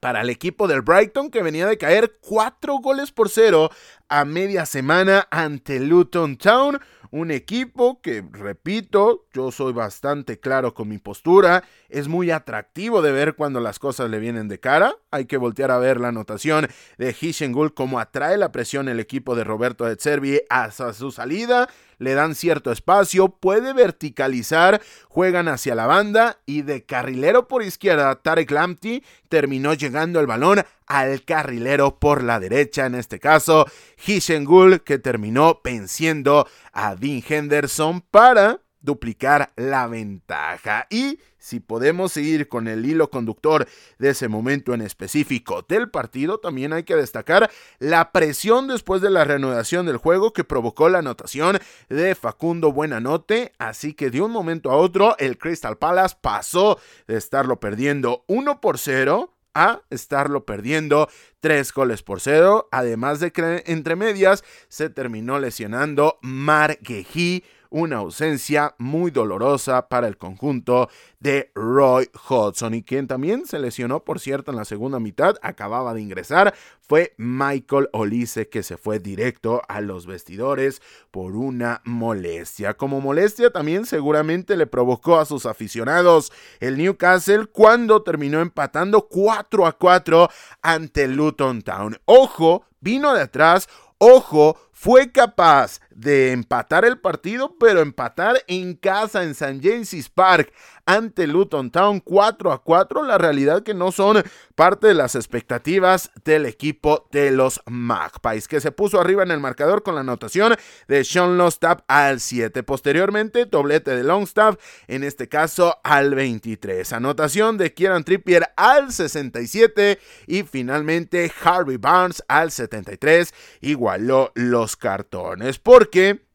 [0.00, 3.70] para el equipo del Brighton que venía de caer cuatro goles por cero
[4.08, 6.78] a media semana ante Luton Town.
[7.16, 13.10] Un equipo que, repito, yo soy bastante claro con mi postura, es muy atractivo de
[13.10, 14.94] ver cuando las cosas le vienen de cara.
[15.10, 19.34] Hay que voltear a ver la anotación de Hishengul, cómo atrae la presión el equipo
[19.34, 25.74] de Roberto de Cervi hasta su salida le dan cierto espacio, puede verticalizar, juegan hacia
[25.74, 31.98] la banda y de carrilero por izquierda Tarek Lamptey terminó llegando el balón al carrilero
[31.98, 33.66] por la derecha, en este caso
[34.04, 40.86] Hishengul que terminó venciendo a Dean Henderson para duplicar la ventaja.
[40.88, 43.68] Y si podemos seguir con el hilo conductor
[43.98, 49.10] de ese momento en específico del partido, también hay que destacar la presión después de
[49.10, 51.58] la reanudación del juego que provocó la anotación
[51.90, 53.52] de Facundo Buenanote.
[53.58, 58.60] Así que de un momento a otro, el Crystal Palace pasó de estarlo perdiendo 1
[58.62, 61.08] por 0 a estarlo perdiendo
[61.40, 62.68] tres goles por cero.
[62.70, 70.16] Además de que entre medias se terminó lesionando Marguejí una ausencia muy dolorosa para el
[70.16, 70.88] conjunto
[71.20, 75.94] de Roy Hodgson y quien también se lesionó, por cierto, en la segunda mitad, acababa
[75.94, 82.74] de ingresar, fue Michael Olise que se fue directo a los vestidores por una molestia.
[82.74, 89.66] Como molestia también seguramente le provocó a sus aficionados el Newcastle cuando terminó empatando 4
[89.66, 90.28] a 4
[90.62, 91.98] ante Luton Town.
[92.04, 99.24] Ojo, vino de atrás, ojo, fue capaz de empatar el partido, pero empatar en casa
[99.24, 99.60] en St.
[99.62, 100.52] James's Park
[100.84, 104.22] ante Luton Town 4 a 4, la realidad que no son
[104.54, 109.40] parte de las expectativas del equipo de los Magpies, que se puso arriba en el
[109.40, 110.54] marcador con la anotación
[110.86, 117.56] de Sean Longstaff al 7, posteriormente doblete de Longstaff, en este caso al 23, anotación
[117.56, 126.26] de Kieran Trippier al 67 y finalmente Harvey Barnes al 73 igualó los cartones, porque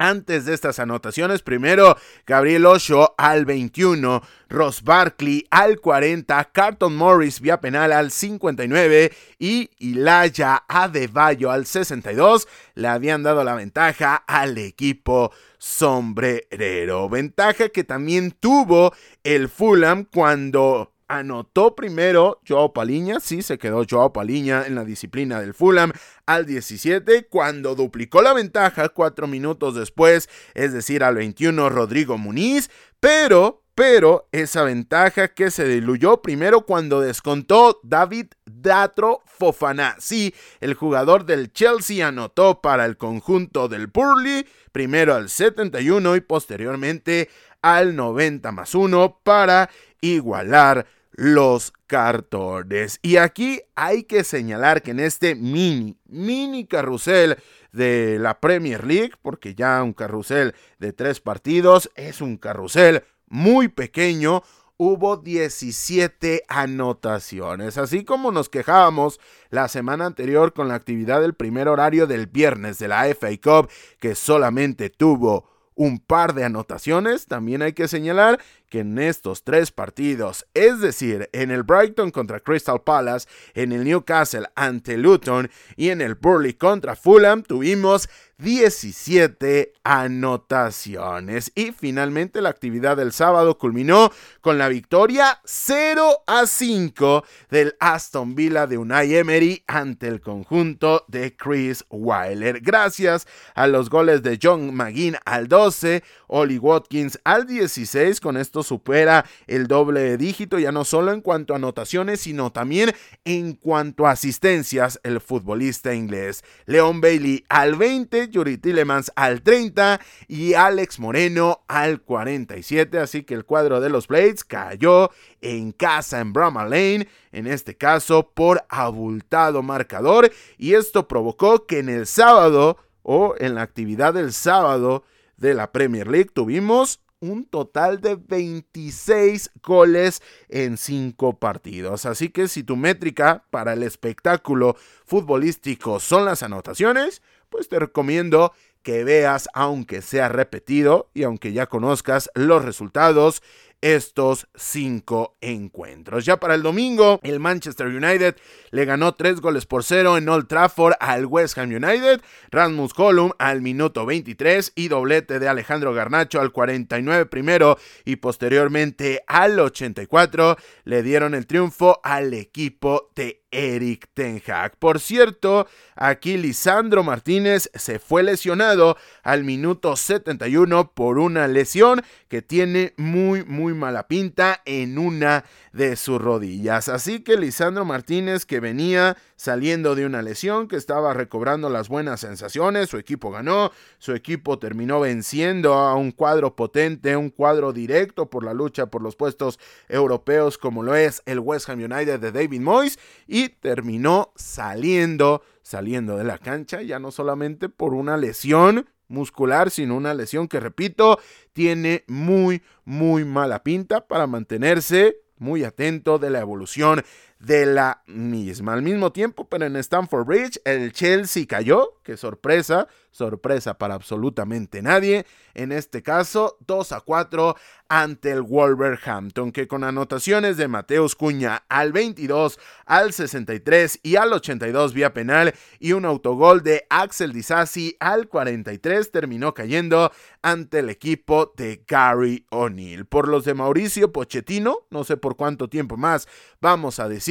[0.00, 1.94] antes de estas anotaciones, primero
[2.26, 9.68] Gabriel Osho al 21, Ross Barkley al 40, Carton Morris vía penal al 59 y
[9.76, 17.10] Ilaya Adebayo al 62 le habían dado la ventaja al equipo sombrerero.
[17.10, 24.12] Ventaja que también tuvo el Fulham cuando anotó primero Joao Paliña, sí se quedó Joao
[24.12, 25.92] Paliña en la disciplina del Fulham
[26.24, 32.70] al 17 cuando duplicó la ventaja cuatro minutos después, es decir, al 21 Rodrigo Muniz,
[33.00, 39.96] pero, pero esa ventaja que se diluyó primero cuando descontó David Datro Fofana.
[39.98, 46.20] Sí, el jugador del Chelsea anotó para el conjunto del Burley, primero al 71 y
[46.20, 47.28] posteriormente
[47.62, 49.70] al 90 más 1 para
[50.00, 50.86] igualar
[51.20, 52.98] los cartones.
[53.02, 57.36] Y aquí hay que señalar que en este mini, mini carrusel
[57.72, 63.68] de la Premier League, porque ya un carrusel de tres partidos es un carrusel muy
[63.68, 64.42] pequeño,
[64.78, 67.76] hubo 17 anotaciones.
[67.76, 72.78] Así como nos quejábamos la semana anterior con la actividad del primer horario del viernes
[72.78, 78.38] de la FA Cup, que solamente tuvo un par de anotaciones, también hay que señalar
[78.70, 83.84] que en estos tres partidos, es decir, en el Brighton contra Crystal Palace, en el
[83.84, 88.08] Newcastle ante Luton y en el Burley contra Fulham, tuvimos
[88.40, 91.52] 17 anotaciones.
[91.54, 98.34] Y finalmente la actividad del sábado culminó con la victoria 0 a 5 del Aston
[98.34, 102.60] Villa de Unai Emery ante el conjunto de Chris Weiler.
[102.60, 108.62] Gracias a los goles de John McGinn al 12, Oli Watkins al 16, con esto
[108.62, 112.92] supera el doble dígito, ya no solo en cuanto a anotaciones, sino también
[113.24, 116.44] en cuanto a asistencias, el futbolista inglés.
[116.66, 123.34] Leon Bailey al 20, Yuri Tillemans al 30 y Alex Moreno al 47, así que
[123.34, 128.64] el cuadro de los Blades cayó en casa en Brahma Lane, en este caso por
[128.68, 135.04] abultado marcador, y esto provocó que en el sábado o en la actividad del sábado
[135.36, 142.06] de la Premier League tuvimos un total de 26 goles en 5 partidos.
[142.06, 148.52] Así que si tu métrica para el espectáculo futbolístico son las anotaciones, pues te recomiendo
[148.82, 153.42] que veas, aunque sea repetido y aunque ya conozcas los resultados,
[153.80, 156.24] estos cinco encuentros.
[156.24, 158.36] Ya para el domingo, el Manchester United
[158.70, 163.32] le ganó tres goles por cero en Old Trafford al West Ham United, Rasmus Column
[163.38, 170.56] al minuto 23 y doblete de Alejandro Garnacho al 49 primero y posteriormente al 84
[170.84, 174.76] le dieron el triunfo al equipo de Eric Ten Hag.
[174.78, 182.42] Por cierto, aquí Lisandro Martínez se fue lesionado al minuto 71 por una lesión que
[182.42, 186.88] tiene muy muy mala pinta en una de sus rodillas.
[186.88, 192.20] Así que Lisandro Martínez que venía saliendo de una lesión, que estaba recobrando las buenas
[192.20, 198.28] sensaciones, su equipo ganó, su equipo terminó venciendo a un cuadro potente, un cuadro directo
[198.28, 199.58] por la lucha por los puestos
[199.88, 206.16] europeos como lo es el West Ham United de David Moyes y terminó saliendo, saliendo
[206.16, 211.18] de la cancha ya no solamente por una lesión muscular, sino una lesión que, repito,
[211.52, 217.02] tiene muy, muy mala pinta para mantenerse muy atento de la evolución
[217.40, 218.74] de la misma.
[218.74, 224.82] Al mismo tiempo, pero en Stamford Bridge, el Chelsea cayó, qué sorpresa, sorpresa para absolutamente
[224.82, 225.26] nadie.
[225.54, 227.56] En este caso, 2 a 4
[227.88, 234.32] ante el Wolverhampton, que con anotaciones de Mateus Cuña al 22, al 63 y al
[234.32, 240.90] 82 vía penal y un autogol de Axel Disasi al 43 terminó cayendo ante el
[240.90, 243.06] equipo de Gary O'Neill.
[243.06, 246.28] Por los de Mauricio Pochettino, no sé por cuánto tiempo más
[246.60, 247.29] vamos a decir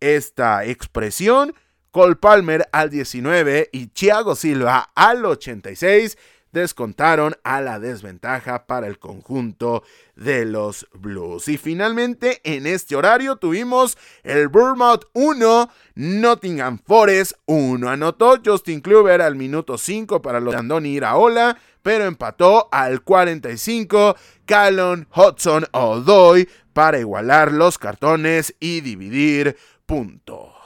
[0.00, 1.54] esta expresión,
[1.90, 6.16] Cole Palmer al 19 y Thiago Silva al 86
[6.52, 9.84] descontaron a la desventaja para el conjunto
[10.16, 11.48] de los Blues.
[11.48, 17.88] Y finalmente en este horario tuvimos el Bournemouth 1, Nottingham Forest 1.
[17.88, 25.06] Anotó Justin Kluber al minuto 5 para los Andoni Iraola, pero empató al 45 Callum
[25.14, 29.56] Hudson O'Doy para igualar los cartones y dividir
[29.86, 30.60] puntos.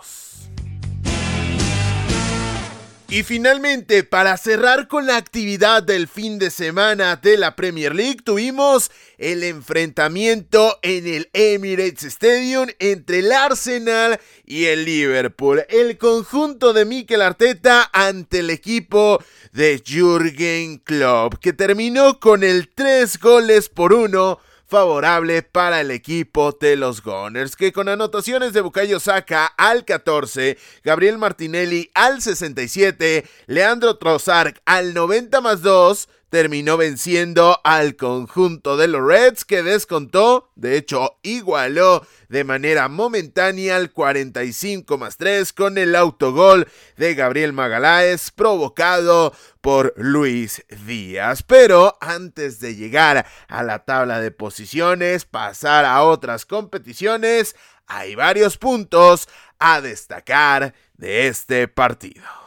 [3.14, 8.18] Y finalmente, para cerrar con la actividad del fin de semana de la Premier League,
[8.24, 15.64] tuvimos el enfrentamiento en el Emirates Stadium entre el Arsenal y el Liverpool.
[15.68, 22.68] El conjunto de Mikel Arteta ante el equipo de Jürgen Klopp, que terminó con el
[22.74, 24.40] 3 goles por 1
[24.74, 30.58] favorable para el equipo de los Gunners, que con anotaciones de Bukayo Saka al 14,
[30.82, 38.89] Gabriel Martinelli al 67, Leandro Trossard al 90 más 2, terminó venciendo al conjunto de
[38.89, 45.78] los Reds que descontó, de hecho igualó de manera momentánea al 45 más 3 con
[45.78, 46.66] el autogol
[46.97, 51.45] de Gabriel Magaláes provocado por Luis Díaz.
[51.45, 57.55] Pero antes de llegar a la tabla de posiciones, pasar a otras competiciones,
[57.87, 59.28] hay varios puntos
[59.61, 62.43] a destacar de este partido.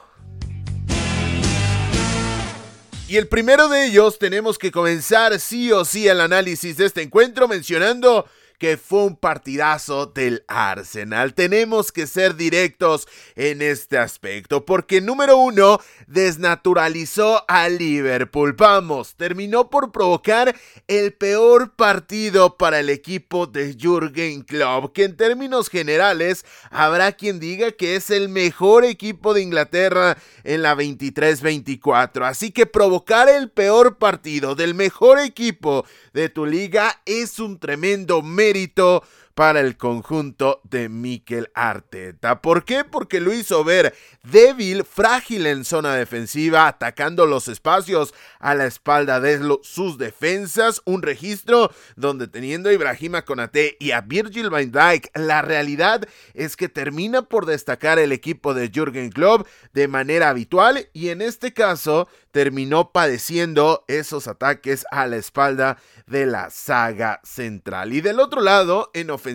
[3.09, 7.01] Y el primero de ellos tenemos que comenzar sí o sí el análisis de este
[7.01, 8.27] encuentro mencionando
[8.57, 11.33] que fue un partidazo del Arsenal.
[11.35, 18.53] Tenemos que ser directos en este aspecto, porque número uno, desnaturalizó a Liverpool.
[18.53, 20.55] Vamos, terminó por provocar
[20.87, 27.39] el peor partido para el equipo de Jürgen Klopp, que en términos generales habrá quien
[27.39, 32.25] diga que es el mejor equipo de Inglaterra en la 23-24.
[32.25, 38.23] Así que provocar el peor partido del mejor equipo de tu liga es un tremendo
[38.23, 39.03] mérito merito
[39.37, 42.41] para el conjunto de Mikel Arteta.
[42.41, 42.83] ¿Por qué?
[42.83, 49.19] Porque lo hizo ver débil, frágil en zona defensiva, atacando los espacios a la espalda
[49.19, 50.81] de sus defensas.
[50.85, 56.57] Un registro donde teniendo a Ibrahima Konate y a Virgil van Dijk, la realidad es
[56.57, 61.53] que termina por destacar el equipo de Jürgen Klopp de manera habitual y en este
[61.53, 67.93] caso terminó padeciendo esos ataques a la espalda de la saga central.
[67.93, 69.26] Y del otro lado, en ofensiva,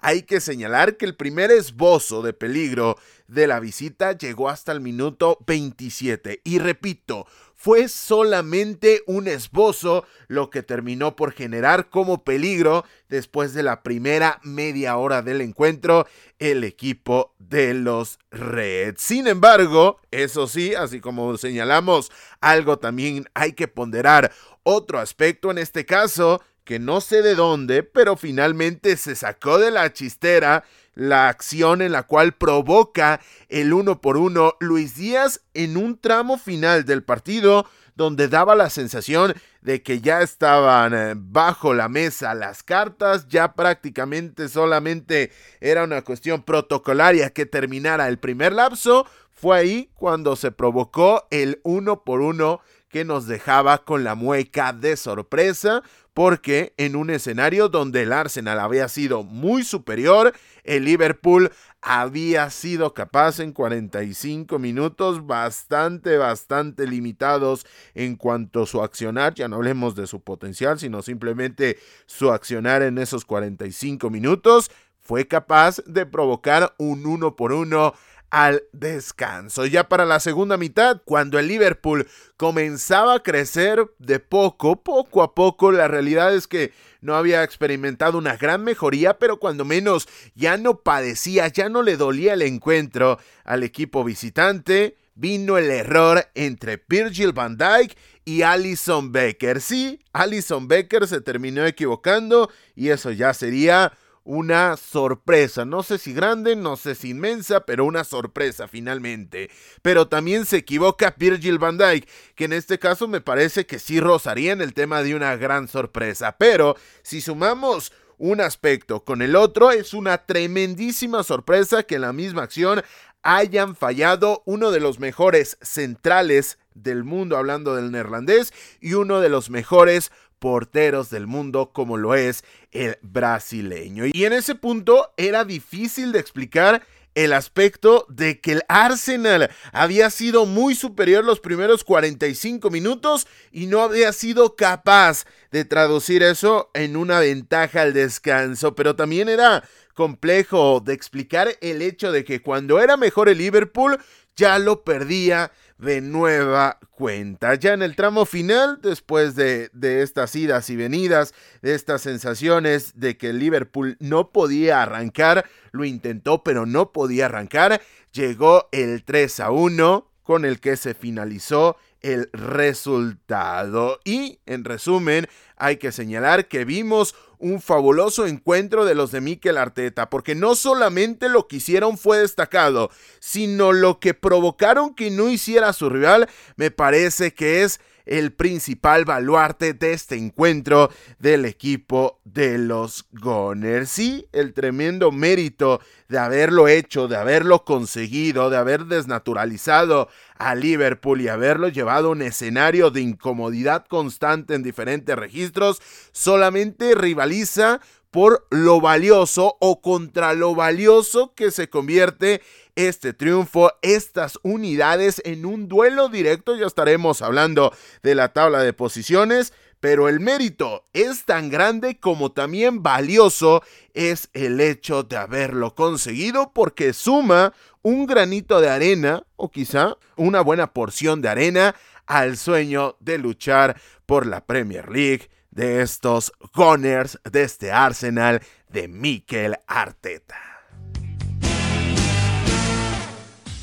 [0.00, 2.96] hay que señalar que el primer esbozo de peligro
[3.28, 6.40] de la visita llegó hasta el minuto 27.
[6.44, 13.62] Y repito, fue solamente un esbozo lo que terminó por generar como peligro después de
[13.62, 16.06] la primera media hora del encuentro
[16.38, 19.00] el equipo de los Reds.
[19.00, 24.30] Sin embargo, eso sí, así como señalamos, algo también hay que ponderar.
[24.62, 29.70] Otro aspecto en este caso, que no sé de dónde, pero finalmente se sacó de
[29.70, 35.76] la chistera la acción en la cual provoca el uno por uno Luis Díaz en
[35.76, 41.74] un tramo final del partido donde daba la sensación de que ya estaban eh, bajo
[41.74, 48.52] la mesa las cartas, ya prácticamente solamente era una cuestión protocolaria que terminara el primer
[48.52, 52.60] lapso, fue ahí cuando se provocó el uno por uno
[52.94, 55.82] que nos dejaba con la mueca de sorpresa,
[56.12, 60.32] porque en un escenario donde el Arsenal había sido muy superior,
[60.62, 61.50] el Liverpool
[61.82, 69.48] había sido capaz en 45 minutos bastante, bastante limitados en cuanto a su accionar, ya
[69.48, 74.70] no hablemos de su potencial, sino simplemente su accionar en esos 45 minutos,
[75.00, 77.92] fue capaz de provocar un uno por uno
[78.34, 79.64] al descanso.
[79.64, 85.36] Ya para la segunda mitad, cuando el Liverpool comenzaba a crecer de poco, poco a
[85.36, 90.56] poco, la realidad es que no había experimentado una gran mejoría, pero cuando menos ya
[90.56, 94.96] no padecía, ya no le dolía el encuentro al equipo visitante.
[95.14, 99.60] Vino el error entre Virgil van Dijk y Alison Becker.
[99.60, 103.92] Sí, Alison Becker se terminó equivocando y eso ya sería
[104.24, 109.50] una sorpresa, no sé si grande, no sé si inmensa, pero una sorpresa finalmente.
[109.82, 114.00] Pero también se equivoca Virgil van Dijk, que en este caso me parece que sí
[114.00, 116.36] rozaría en el tema de una gran sorpresa.
[116.38, 122.12] Pero si sumamos un aspecto con el otro, es una tremendísima sorpresa que en la
[122.14, 122.82] misma acción
[123.22, 129.28] hayan fallado uno de los mejores centrales del mundo hablando del neerlandés y uno de
[129.28, 130.12] los mejores
[130.44, 134.04] porteros del mundo como lo es el brasileño.
[134.12, 136.82] Y en ese punto era difícil de explicar
[137.14, 143.68] el aspecto de que el Arsenal había sido muy superior los primeros 45 minutos y
[143.68, 149.64] no había sido capaz de traducir eso en una ventaja al descanso, pero también era
[149.94, 153.98] complejo de explicar el hecho de que cuando era mejor el Liverpool
[154.36, 157.54] ya lo perdía de nueva cuenta.
[157.54, 162.92] Ya en el tramo final, después de, de, estas idas y venidas, de estas sensaciones
[162.98, 167.80] de que Liverpool no podía arrancar, lo intentó pero no podía arrancar,
[168.12, 173.98] llegó el 3 a 1 con el que se finalizó el resultado.
[174.04, 177.14] Y en resumen, hay que señalar que vimos
[177.44, 182.18] un fabuloso encuentro de los de Mikel Arteta, porque no solamente lo que hicieron fue
[182.18, 182.90] destacado,
[183.20, 186.26] sino lo que provocaron que no hiciera su rival,
[186.56, 193.90] me parece que es el principal baluarte de este encuentro del equipo de los Gunners.
[193.90, 201.20] Sí, el tremendo mérito de haberlo hecho, de haberlo conseguido, de haber desnaturalizado a Liverpool
[201.20, 205.80] y haberlo llevado a un escenario de incomodidad constante en diferentes registros,
[206.12, 207.80] solamente rivaliza
[208.14, 212.42] por lo valioso o contra lo valioso que se convierte
[212.76, 216.56] este triunfo, estas unidades en un duelo directo.
[216.56, 217.72] Ya estaremos hablando
[218.02, 223.62] de la tabla de posiciones, pero el mérito es tan grande como también valioso
[223.92, 227.52] es el hecho de haberlo conseguido porque suma
[227.82, 231.74] un granito de arena o quizá una buena porción de arena
[232.06, 238.88] al sueño de luchar por la Premier League de estos Gunners de este Arsenal de
[238.88, 240.53] Mikel Arteta.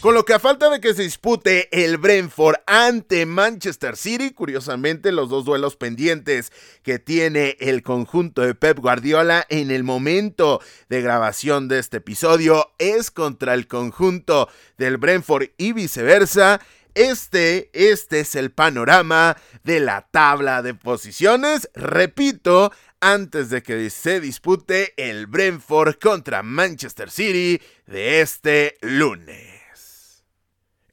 [0.01, 5.11] Con lo que a falta de que se dispute el Brentford ante Manchester City, curiosamente
[5.11, 11.03] los dos duelos pendientes que tiene el conjunto de Pep Guardiola en el momento de
[11.03, 14.49] grabación de este episodio es contra el conjunto
[14.79, 16.59] del Brentford y viceversa.
[16.95, 21.69] Este, este es el panorama de la tabla de posiciones.
[21.75, 22.71] Repito,
[23.01, 29.50] antes de que se dispute el Brentford contra Manchester City de este lunes.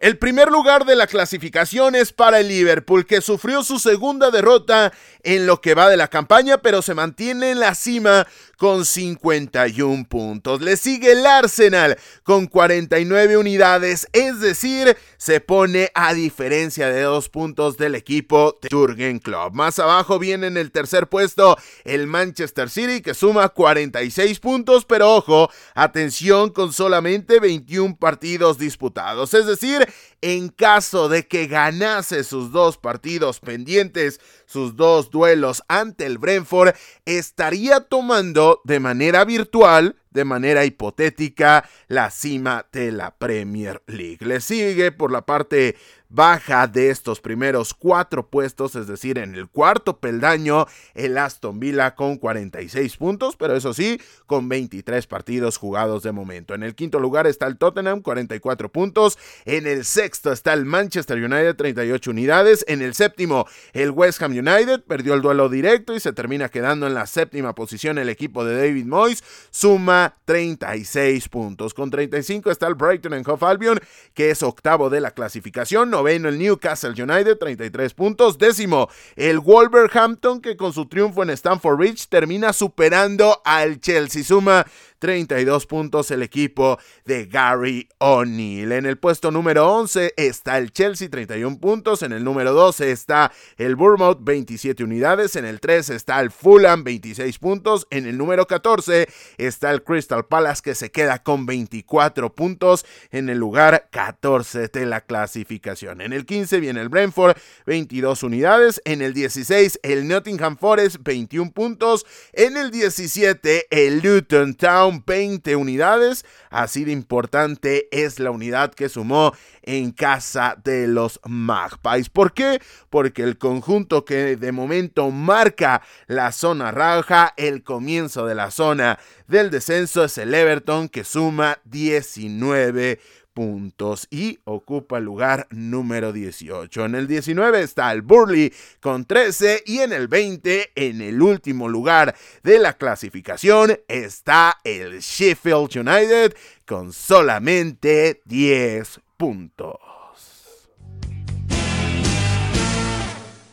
[0.01, 4.93] El primer lugar de la clasificación es para el Liverpool, que sufrió su segunda derrota
[5.25, 8.25] en lo que va de la campaña, pero se mantiene en la cima
[8.57, 10.61] con 51 puntos.
[10.61, 17.29] Le sigue el Arsenal con 49 unidades, es decir, se pone a diferencia de dos
[17.29, 19.55] puntos del equipo de Jurgen Klopp.
[19.55, 25.17] Más abajo viene en el tercer puesto el Manchester City que suma 46 puntos, pero
[25.17, 29.35] ojo, atención con solamente 21 partidos disputados.
[29.35, 29.88] Es decir,
[30.21, 36.75] en caso de que ganase sus dos partidos pendientes, sus dos duelos ante el Brentford,
[37.05, 44.19] estaría tomando de manera virtual de manera hipotética la cima de la Premier League.
[44.21, 45.77] Le sigue por la parte
[46.09, 51.95] baja de estos primeros cuatro puestos, es decir, en el cuarto peldaño, el Aston Villa
[51.95, 56.55] con 46 puntos, pero eso sí, con 23 partidos jugados de momento.
[56.55, 59.19] En el quinto lugar está el Tottenham, 44 puntos.
[59.45, 62.65] En el sexto está el Manchester United, 38 unidades.
[62.69, 66.87] En el séptimo, el West Ham United perdió el duelo directo y se termina quedando
[66.87, 71.75] en la séptima posición el equipo de David Moyes, suma 36 puntos.
[71.75, 73.81] Con 35 está el Brighton en Hove Albion,
[74.15, 78.39] que es octavo de la clasificación noveno el Newcastle United, 33 puntos.
[78.39, 84.23] Décimo, el Wolverhampton, que con su triunfo en Stamford Bridge termina superando al Chelsea.
[84.23, 84.65] Suma
[84.99, 88.73] 32 puntos el equipo de Gary O'Neill.
[88.73, 92.03] En el puesto número 11 está el Chelsea, 31 puntos.
[92.03, 95.37] En el número 12 está el Bournemouth, 27 unidades.
[95.37, 97.87] En el 13 está el Fulham, 26 puntos.
[97.91, 103.29] En el número 14 está el Crystal Palace, que se queda con 24 puntos en
[103.29, 106.01] el lugar 14 de la clasificación.
[106.01, 107.37] En el 15 viene el Brentford,
[107.67, 108.81] 22 unidades.
[108.85, 112.07] En el 16 el Nottingham Forest, 21 puntos.
[112.33, 116.25] En el 17 el Luton Town touchdown, 20 unidades.
[116.51, 122.09] Así de importante es la unidad que sumó en casa de los Magpies.
[122.09, 122.61] ¿Por qué?
[122.91, 128.99] Porque el conjunto que de momento marca la zona roja, el comienzo de la zona
[129.27, 132.99] del descenso es el Everton que suma 19
[133.39, 136.87] puntos y ocupa el lugar número 18.
[136.87, 141.69] En el 19 está el Burley con 13 y en el 20, en el último
[141.69, 146.37] lugar de la clasificación, está el Sheffield United
[146.67, 149.77] con solamente 10 puntos.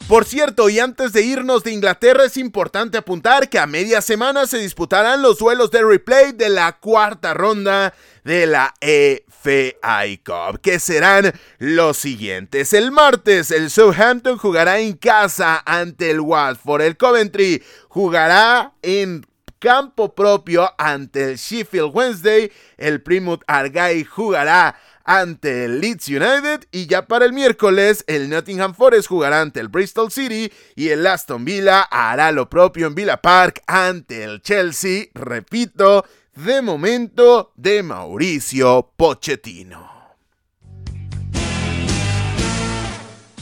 [0.07, 4.45] Por cierto, y antes de irnos de Inglaterra es importante apuntar que a media semana
[4.47, 7.93] se disputarán los duelos de replay de la cuarta ronda
[8.26, 12.73] de la FA Cup, que serán los siguientes.
[12.73, 19.26] El martes el Southampton jugará en casa ante el Watford, el Coventry jugará en
[19.59, 26.67] campo propio ante el Sheffield Wednesday, el Plymouth Argyle jugará ante el Leeds United.
[26.71, 30.51] Y ya para el miércoles el Nottingham Forest jugará ante el Bristol City.
[30.76, 36.05] Y el Aston Villa hará lo propio en Villa Park ante el Chelsea, repito,
[36.36, 39.95] de momento de Mauricio Pochettino.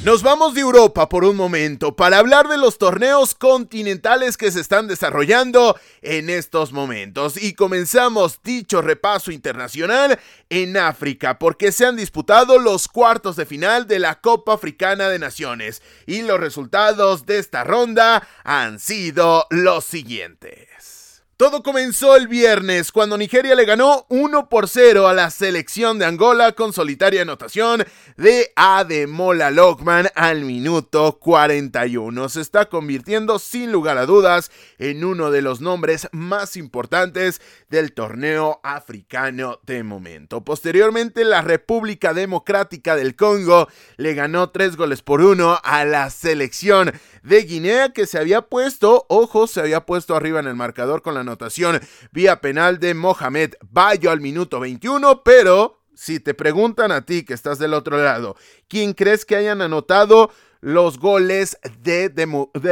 [0.03, 4.59] Nos vamos de Europa por un momento para hablar de los torneos continentales que se
[4.59, 7.41] están desarrollando en estos momentos.
[7.41, 10.19] Y comenzamos dicho repaso internacional
[10.49, 15.19] en África porque se han disputado los cuartos de final de la Copa Africana de
[15.19, 15.81] Naciones.
[16.05, 20.72] Y los resultados de esta ronda han sido los siguientes.
[21.43, 26.05] Todo comenzó el viernes cuando Nigeria le ganó 1 por 0 a la selección de
[26.05, 27.83] Angola con solitaria anotación
[28.15, 32.29] de Ademola Lockman al minuto 41.
[32.29, 37.91] Se está convirtiendo sin lugar a dudas en uno de los nombres más importantes del
[37.91, 40.45] torneo africano de momento.
[40.45, 43.67] Posteriormente la República Democrática del Congo
[43.97, 46.93] le ganó 3 goles por 1 a la selección
[47.23, 51.13] de Guinea que se había puesto, ojo, se había puesto arriba en el marcador con
[51.15, 51.79] la anotación
[52.11, 57.33] vía penal de Mohamed Bayo al minuto 21, pero si te preguntan a ti que
[57.33, 58.35] estás del otro lado,
[58.67, 60.31] ¿quién crees que hayan anotado
[60.63, 62.09] los goles de,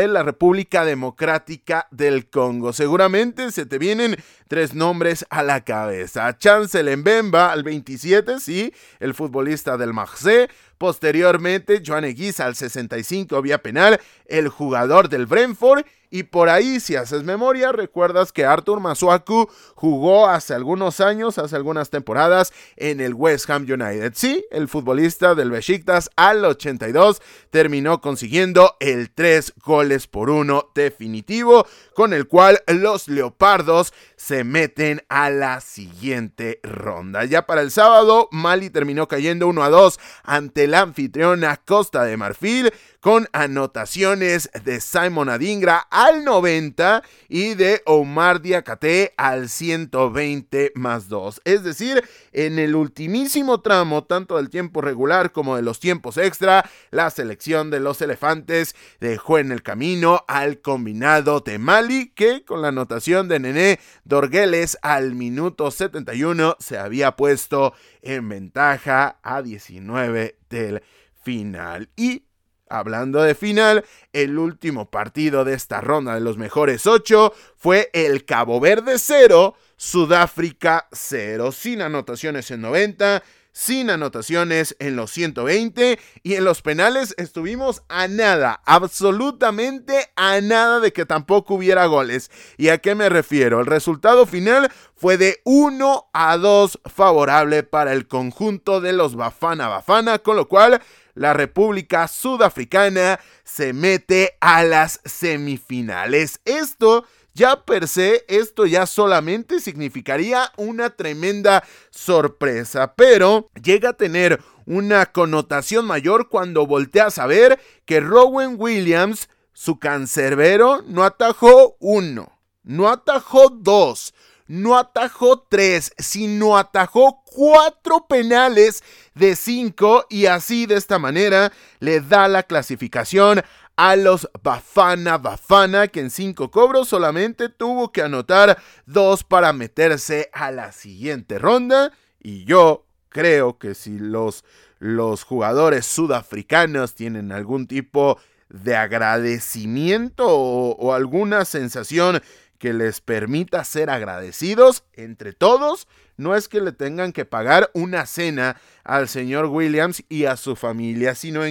[0.07, 2.71] la República Democrática del Congo.
[2.71, 4.15] Seguramente se te vienen
[4.47, 6.37] tres nombres a la cabeza.
[6.37, 10.47] Chancel Mbemba al 27, sí, el futbolista del Marseille.
[10.77, 15.85] Posteriormente, Joan Eguiz al 65 vía penal, el jugador del Brentford.
[16.14, 21.55] Y por ahí, si haces memoria, recuerdas que Arthur Masuaku jugó hace algunos años, hace
[21.55, 24.12] algunas temporadas, en el West Ham United.
[24.14, 31.66] Sí, el futbolista del Besiktas al 82 terminó consiguiendo el 3 goles por 1 definitivo,
[31.93, 37.26] con el cual los Leopardos se meten a la siguiente ronda.
[37.26, 42.17] Ya para el sábado, Mali terminó cayendo 1 a 2 ante la anfitriona Costa de
[42.17, 51.09] Marfil con anotaciones de Simon Adingra al 90 y de Omar Diakate al 120 más
[51.09, 51.41] 2.
[51.43, 56.69] Es decir, en el ultimísimo tramo, tanto del tiempo regular como de los tiempos extra,
[56.91, 62.61] la selección de los elefantes dejó en el camino al combinado de Mali, que con
[62.61, 63.80] la anotación de Nené
[64.12, 70.84] Dorgueles al minuto 71 se había puesto en ventaja a 19 del
[71.24, 71.89] final.
[71.95, 72.26] Y
[72.68, 73.84] Hablando de final,
[74.14, 79.55] el último partido de esta ronda de los mejores 8 fue el Cabo Verde 0,
[79.76, 87.14] Sudáfrica 0, sin anotaciones en 90, sin anotaciones en los 120 y en los penales
[87.18, 92.32] estuvimos a nada, absolutamente a nada de que tampoco hubiera goles.
[92.58, 93.60] ¿Y a qué me refiero?
[93.60, 99.68] El resultado final fue de 1 a 2 favorable para el conjunto de los Bafana
[99.68, 100.82] Bafana, con lo cual
[101.14, 106.39] la República Sudafricana se mete a las semifinales.
[106.45, 114.41] Esto ya per se, esto ya solamente significaría una tremenda sorpresa, pero llega a tener
[114.65, 122.39] una connotación mayor cuando volteas a ver que Rowan Williams, su cancerbero, no atajó uno,
[122.63, 124.13] no atajó dos,
[124.47, 128.84] no atajó tres, sino atajó cuatro penales
[129.15, 133.43] de cinco y así de esta manera le da la clasificación
[133.82, 140.29] a los Bafana Bafana, que en cinco cobros solamente tuvo que anotar dos para meterse
[140.34, 141.91] a la siguiente ronda.
[142.21, 144.45] Y yo creo que si los,
[144.77, 148.19] los jugadores sudafricanos tienen algún tipo
[148.49, 152.21] de agradecimiento o, o alguna sensación
[152.59, 155.88] que les permita ser agradecidos entre todos.
[156.17, 160.55] No es que le tengan que pagar una cena al señor Williams y a su
[160.55, 161.43] familia, sino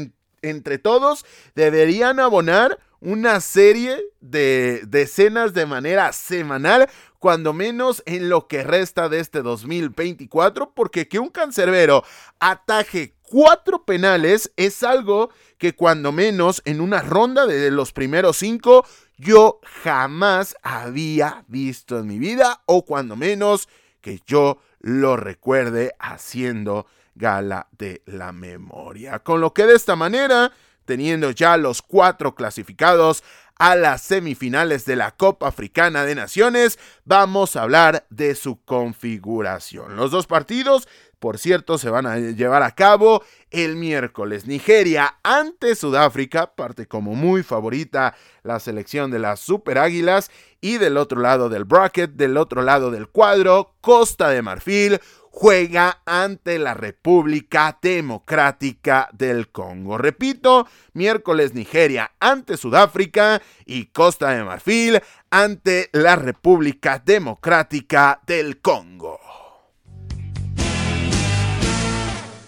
[0.42, 1.24] entre todos
[1.54, 6.88] deberían abonar una serie de decenas de manera semanal,
[7.18, 12.04] cuando menos en lo que resta de este 2024, porque que un cancerbero
[12.38, 18.84] ataje cuatro penales es algo que cuando menos en una ronda de los primeros cinco
[19.18, 23.68] yo jamás había visto en mi vida o cuando menos
[24.00, 29.20] que yo lo recuerde haciendo gala de la memoria.
[29.20, 30.52] Con lo que de esta manera,
[30.84, 33.22] teniendo ya los cuatro clasificados
[33.58, 39.96] a las semifinales de la Copa Africana de Naciones, vamos a hablar de su configuración.
[39.96, 40.88] Los dos partidos
[41.20, 44.46] por cierto, se van a llevar a cabo el miércoles.
[44.46, 50.30] Nigeria ante Sudáfrica, parte como muy favorita la selección de las Super Águilas.
[50.62, 54.98] Y del otro lado del bracket, del otro lado del cuadro, Costa de Marfil
[55.30, 59.96] juega ante la República Democrática del Congo.
[59.96, 65.00] Repito, miércoles Nigeria ante Sudáfrica y Costa de Marfil
[65.30, 69.18] ante la República Democrática del Congo.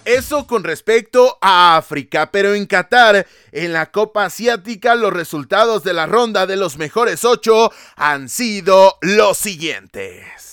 [0.04, 5.92] Eso con respecto a África, pero en Qatar, en la Copa Asiática, los resultados de
[5.92, 10.51] la ronda de los mejores ocho han sido los siguientes.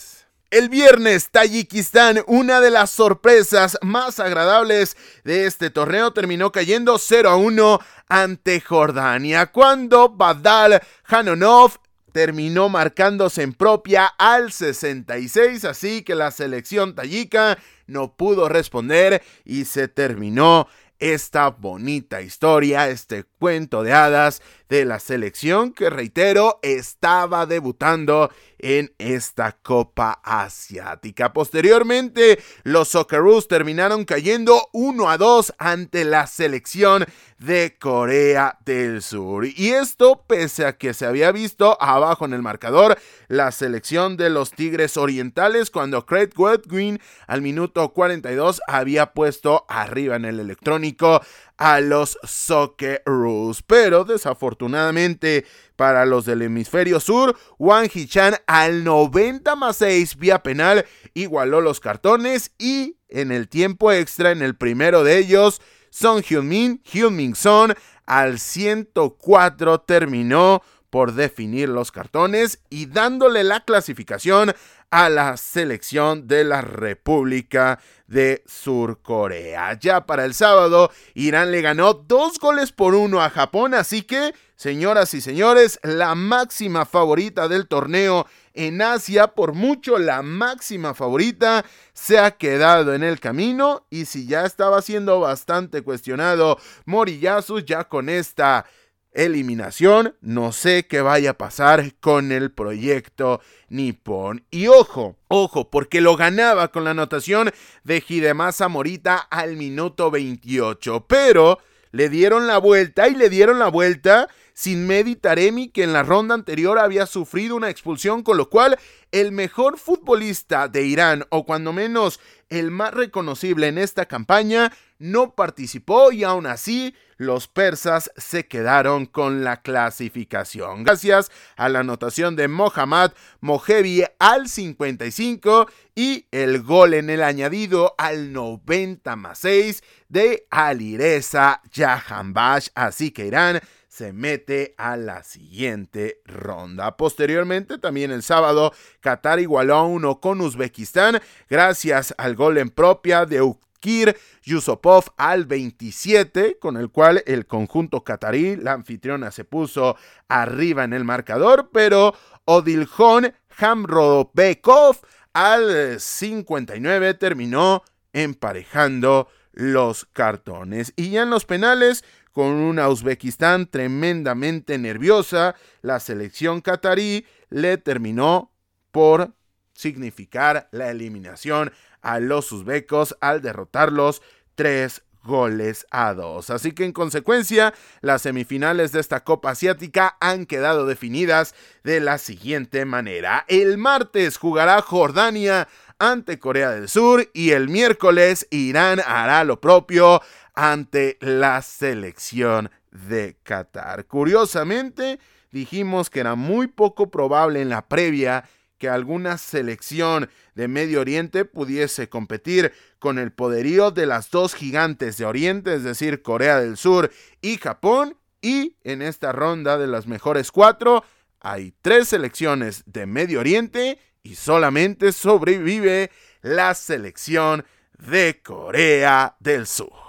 [0.52, 7.30] El viernes, Tayikistán, una de las sorpresas más agradables de este torneo, terminó cayendo 0
[7.30, 11.74] a 1 ante Jordania, cuando Badal Hanonov
[12.14, 19.66] terminó marcándose en propia al 66, así que la selección tayika no pudo responder y
[19.66, 27.45] se terminó esta bonita historia, este cuento de hadas de la selección que reitero estaba
[27.45, 31.34] debutando en esta Copa Asiática.
[31.34, 37.05] Posteriormente, los Socceroos terminaron cayendo 1 a 2 ante la selección
[37.39, 39.45] de Corea del Sur.
[39.45, 44.30] Y esto pese a que se había visto abajo en el marcador la selección de
[44.30, 46.32] los Tigres Orientales cuando Craig
[46.65, 51.22] Green al minuto 42 había puesto arriba en el electrónico
[51.60, 53.62] a los Socceroos.
[53.62, 55.45] Pero desafortunadamente
[55.76, 61.80] para los del hemisferio sur, Wang Hichan al 90 más 6 vía penal igualó los
[61.80, 67.76] cartones y en el tiempo extra en el primero de ellos, Son Hyun-min, Hyun-min Son
[68.05, 74.53] al 104 terminó por definir los cartones y dándole la clasificación
[74.91, 79.77] a la selección de la República de Surcorea.
[79.79, 84.33] Ya para el sábado, Irán le ganó dos goles por uno a Japón, así que,
[84.55, 88.25] señoras y señores, la máxima favorita del torneo
[88.55, 91.63] en Asia, por mucho la máxima favorita,
[91.93, 97.83] se ha quedado en el camino y si ya estaba siendo bastante cuestionado Moriyasu, ya
[97.83, 98.65] con esta
[99.14, 100.16] eliminación.
[100.22, 104.43] No sé qué vaya a pasar con el proyecto Nippon.
[104.51, 107.51] Y ojo, ojo, porque lo ganaba con la anotación
[107.84, 111.05] de Hidemasa Morita al minuto 28.
[111.07, 111.60] Pero
[111.91, 116.36] le dieron la vuelta y le dieron la vuelta sin Meditaremi que en la ronda
[116.36, 118.78] anterior había sufrido una expulsión, con lo cual
[119.12, 125.34] el mejor futbolista de Irán, o cuando menos el más reconocible en esta campaña, no
[125.34, 130.84] participó y aún así los persas se quedaron con la clasificación.
[130.84, 137.95] Gracias a la anotación de Mohammad Mojevi al 55 y el gol en el añadido
[137.97, 142.70] al 90 más 6 de Alireza Jahanbash.
[142.76, 146.95] Así que Irán se mete a la siguiente ronda.
[146.95, 148.72] Posteriormente, también el sábado,
[149.02, 151.20] Qatar igualó a uno con Uzbekistán
[151.50, 153.41] gracias al gol en propia de
[153.80, 159.95] Ukir Yusupov al 27, con el cual el conjunto catarí, la anfitriona, se puso
[160.27, 162.13] arriba en el marcador, pero
[162.43, 164.97] Odiljon Hamrodobekov
[165.32, 170.91] al 59 terminó emparejando los cartones.
[170.97, 172.03] Y ya en los penales,
[172.34, 178.51] con una Uzbekistán tremendamente nerviosa, la selección catarí le terminó
[178.91, 179.34] por
[179.73, 181.71] significar la eliminación
[182.02, 184.22] a los uzbecos al derrotarlos
[184.56, 186.50] tres goles a dos.
[186.50, 192.18] Así que en consecuencia, las semifinales de esta Copa Asiática han quedado definidas de la
[192.18, 193.45] siguiente manera.
[193.47, 195.68] El martes jugará Jordania
[196.00, 200.22] ante Corea del Sur y el miércoles Irán hará lo propio
[200.56, 204.06] ante la selección de Qatar.
[204.06, 205.20] Curiosamente,
[205.52, 208.45] dijimos que era muy poco probable en la previa
[208.80, 215.17] que alguna selección de Medio Oriente pudiese competir con el poderío de las dos gigantes
[215.17, 217.11] de Oriente, es decir, Corea del Sur
[217.41, 221.03] y Japón, y en esta ronda de las mejores cuatro
[221.41, 226.11] hay tres selecciones de Medio Oriente y solamente sobrevive
[226.41, 227.65] la selección
[227.97, 230.09] de Corea del Sur.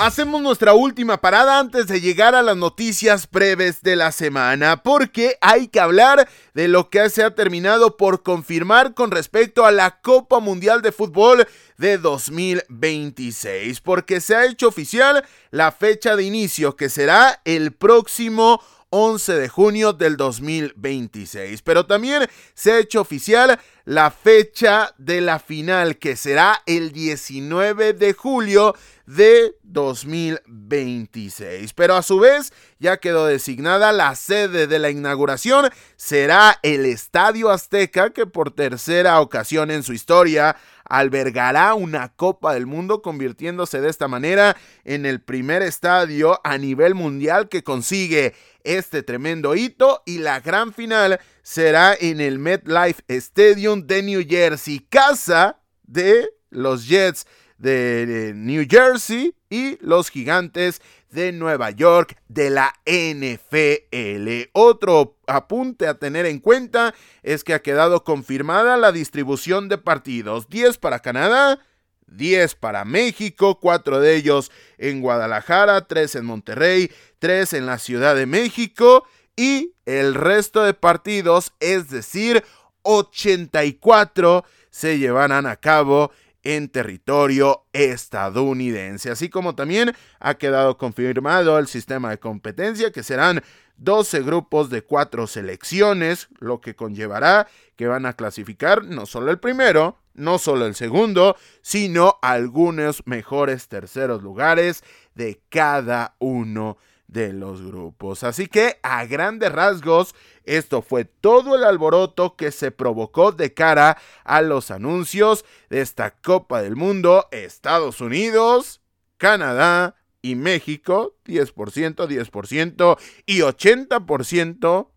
[0.00, 5.36] Hacemos nuestra última parada antes de llegar a las noticias breves de la semana, porque
[5.40, 10.00] hay que hablar de lo que se ha terminado por confirmar con respecto a la
[10.00, 16.76] Copa Mundial de Fútbol de 2026, porque se ha hecho oficial la fecha de inicio
[16.76, 21.62] que será el próximo 11 de junio del 2026.
[21.62, 27.92] Pero también se ha hecho oficial la fecha de la final que será el 19
[27.94, 28.74] de julio
[29.06, 31.72] de 2026.
[31.72, 35.70] Pero a su vez ya quedó designada la sede de la inauguración.
[35.96, 40.56] Será el Estadio Azteca que por tercera ocasión en su historia
[40.88, 46.94] albergará una Copa del Mundo, convirtiéndose de esta manera en el primer estadio a nivel
[46.94, 48.34] mundial que consigue
[48.64, 54.80] este tremendo hito y la gran final será en el MetLife Stadium de New Jersey,
[54.80, 57.26] casa de los Jets
[57.58, 60.80] de New Jersey y los gigantes
[61.10, 64.50] de Nueva York de la NFL.
[64.52, 70.48] Otro apunte a tener en cuenta es que ha quedado confirmada la distribución de partidos.
[70.48, 71.60] 10 para Canadá,
[72.06, 78.14] 10 para México, 4 de ellos en Guadalajara, 3 en Monterrey, 3 en la Ciudad
[78.14, 79.06] de México
[79.36, 82.44] y el resto de partidos, es decir,
[82.82, 86.10] 84 se llevarán a cabo
[86.48, 89.10] en territorio estadounidense.
[89.10, 93.42] Así como también ha quedado confirmado el sistema de competencia que serán
[93.76, 99.38] 12 grupos de 4 selecciones, lo que conllevará que van a clasificar no solo el
[99.38, 104.82] primero, no solo el segundo, sino algunos mejores terceros lugares
[105.14, 106.78] de cada uno
[107.08, 108.22] de los grupos.
[108.22, 113.98] Así que a grandes rasgos, esto fue todo el alboroto que se provocó de cara
[114.24, 118.82] a los anuncios de esta Copa del Mundo, Estados Unidos,
[119.16, 124.88] Canadá y México, 10%, 10% y 80%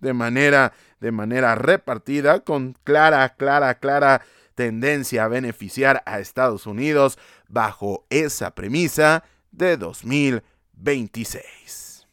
[0.00, 4.22] de manera de manera repartida con clara, clara, clara
[4.54, 7.18] tendencia a beneficiar a Estados Unidos
[7.48, 10.42] bajo esa premisa de 2000
[10.80, 12.06] 26.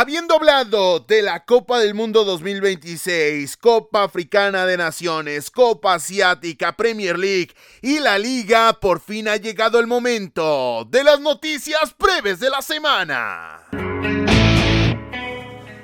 [0.00, 7.18] Habiendo hablado de la Copa del Mundo 2026, Copa Africana de Naciones, Copa Asiática, Premier
[7.18, 7.52] League
[7.82, 12.62] y la Liga, por fin ha llegado el momento de las noticias breves de la
[12.62, 13.64] semana.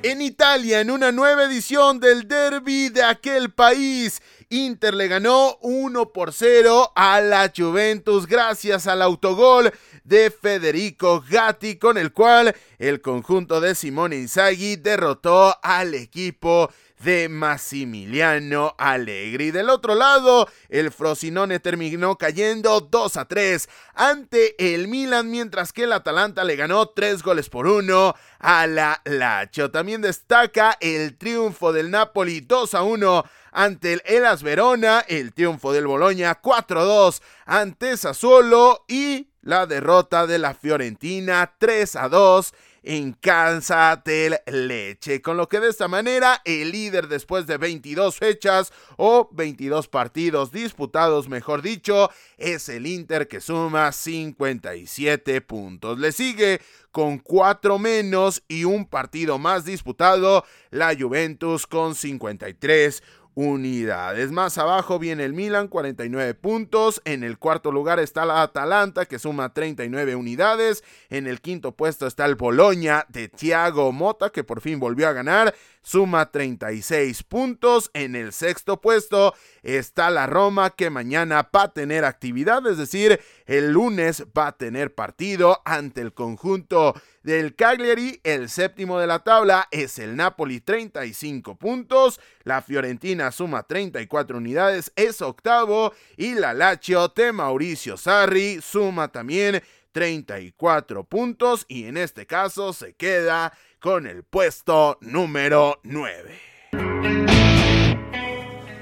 [0.05, 4.21] En Italia, en una nueva edición del derby de aquel país,
[4.51, 9.73] Inter le ganó 1 por 0 a la Juventus gracias al autogol
[10.05, 16.71] de Federico Gatti con el cual el conjunto de Simone Inzaghi derrotó al equipo
[17.05, 19.51] de Massimiliano Allegri.
[19.51, 25.85] Del otro lado, el Frosinone terminó cayendo 2 a 3 ante el Milan, mientras que
[25.85, 29.71] el Atalanta le ganó 3 goles por 1 a la Lazio.
[29.71, 33.25] También destaca el triunfo del Napoli 2 a 1
[33.55, 40.39] ante el Elas Verona, el triunfo del Boloña 4-2 ante Sassuolo y la derrota de
[40.39, 42.53] la Fiorentina 3 a 2
[42.87, 48.19] en Kansas del Leche, con lo que de esta manera el líder después de 22
[48.19, 55.99] fechas o 22 partidos disputados, mejor dicho, es el Inter que suma 57 puntos.
[55.99, 63.03] Le sigue con 4 menos y un partido más disputado la Juventus con 53
[63.35, 64.31] unidades.
[64.31, 67.03] Más abajo viene el Milan, 49 puntos.
[67.05, 70.85] En el cuarto lugar está la Atalanta, que suma 39 unidades.
[71.11, 75.13] En el quinto puesto está el Boloña de Thiago Mota, que por fin volvió a
[75.13, 75.55] ganar
[75.85, 77.91] suma 36 puntos.
[77.95, 83.21] En el sexto puesto está la Roma que mañana va a tener actividad, es decir,
[83.47, 88.21] el lunes va a tener partido ante el conjunto del Cagliari.
[88.25, 92.21] El séptimo de la tabla es el Napoli 35 puntos.
[92.43, 95.93] La Fiorentina suma 34 unidades, es octavo.
[96.17, 99.63] Y la Lazio de Mauricio Sarri suma también
[99.93, 103.53] 34 puntos y en este caso se queda
[103.85, 106.54] con el puesto número 9.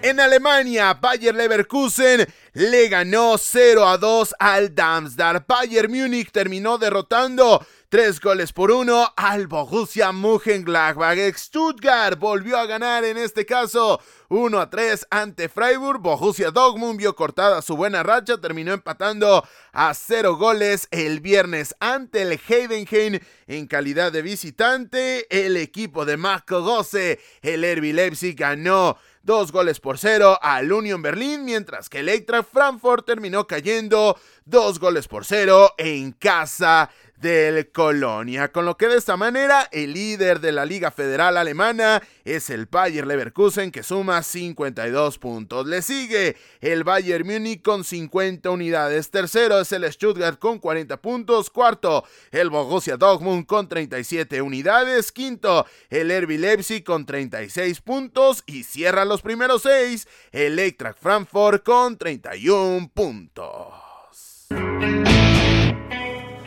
[0.02, 5.46] En Alemania, Bayer Leverkusen le ganó 0 a 2 al Darmstadt.
[5.46, 11.16] Bayern Múnich terminó derrotando 3 goles por 1 al Borussia Mönchengladbach.
[11.36, 16.00] Stuttgart volvió a ganar en este caso 1 a 3 ante Freiburg.
[16.00, 22.22] Borussia Dortmund vio cortada su buena racha, terminó empatando a 0 goles el viernes ante
[22.22, 25.28] el Heidenheim en calidad de visitante.
[25.30, 31.02] El equipo de Marco Gosse, el Herbi Leipzig, ganó dos goles por cero al Union
[31.02, 36.90] Berlin, mientras que el Eintracht Frankfurt terminó cayendo dos goles por cero en casa
[37.22, 42.02] del Colonia, con lo que de esta manera el líder de la Liga Federal Alemana
[42.24, 45.66] es el Bayer Leverkusen que suma 52 puntos.
[45.68, 49.10] Le sigue el Bayern Múnich con 50 unidades.
[49.10, 51.48] Tercero es el Stuttgart con 40 puntos.
[51.48, 55.12] Cuarto, el Borussia Dortmund con 37 unidades.
[55.12, 61.62] Quinto, el Herbi Leipzig con 36 puntos y cierra los primeros seis el Eintracht Frankfurt
[61.62, 63.92] con 31 puntos.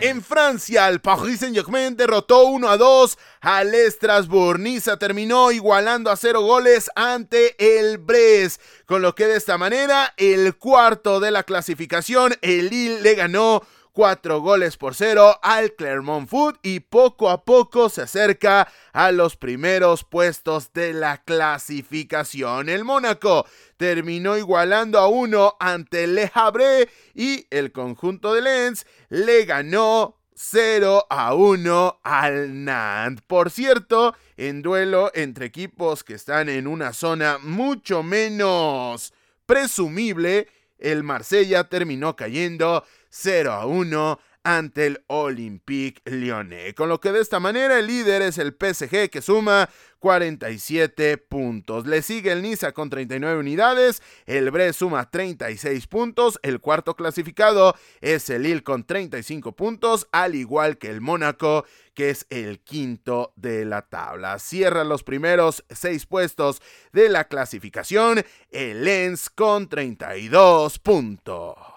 [0.08, 4.60] En Francia, el Paris Saint-Germain derrotó 1 a 2 al Strasbourg.
[4.60, 10.14] Niza terminó igualando a 0 goles ante el Brest, con lo que de esta manera
[10.18, 13.64] el cuarto de la clasificación, el Lille le ganó
[13.96, 19.38] 4 goles por 0 al Clermont Foot y poco a poco se acerca a los
[19.38, 22.68] primeros puestos de la clasificación.
[22.68, 29.46] El Mónaco terminó igualando a 1 ante Le Havre y el conjunto de Lens le
[29.46, 33.24] ganó 0 a 1 al Nantes.
[33.26, 39.14] Por cierto, en duelo entre equipos que están en una zona mucho menos
[39.46, 42.84] presumible, el Marsella terminó cayendo
[43.16, 46.76] 0 a 1 ante el Olympique Lyonnais.
[46.76, 51.88] Con lo que de esta manera el líder es el PSG que suma 47 puntos.
[51.88, 57.76] Le sigue el Niza con 39 unidades, el Brest suma 36 puntos, el cuarto clasificado
[58.02, 63.34] es el Lille con 35 puntos, al igual que el Mónaco que es el quinto
[63.36, 64.38] de la tabla.
[64.38, 66.62] Cierra los primeros seis puestos
[66.92, 71.75] de la clasificación el Lens con 32 puntos.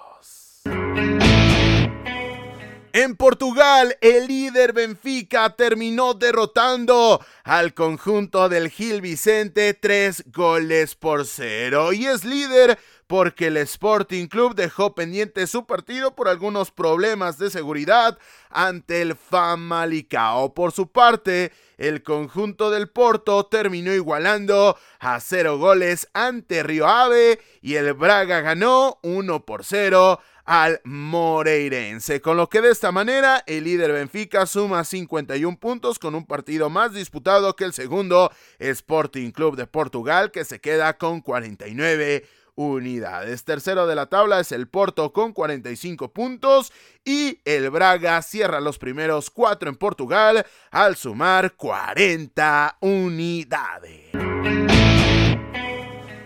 [2.93, 11.27] En Portugal, el líder Benfica terminó derrotando al conjunto del Gil Vicente tres goles por
[11.27, 17.39] cero y es líder porque el Sporting Club dejó pendiente su partido por algunos problemas
[17.39, 18.19] de seguridad
[18.49, 20.55] ante el Famalicao.
[20.55, 27.41] Por su parte, el conjunto del Porto terminó igualando a cero goles ante Río Ave
[27.63, 32.21] y el Braga ganó 1 por 0 al Moreirense.
[32.21, 36.71] Con lo que de esta manera el líder Benfica suma 51 puntos con un partido
[36.71, 42.27] más disputado que el segundo Sporting Club de Portugal que se queda con 49
[42.59, 43.45] unidades.
[43.45, 46.73] Tercero de la tabla es el Porto con 45 puntos
[47.05, 54.28] y el Braga cierra los primeros cuatro en Portugal al sumar 40 unidades.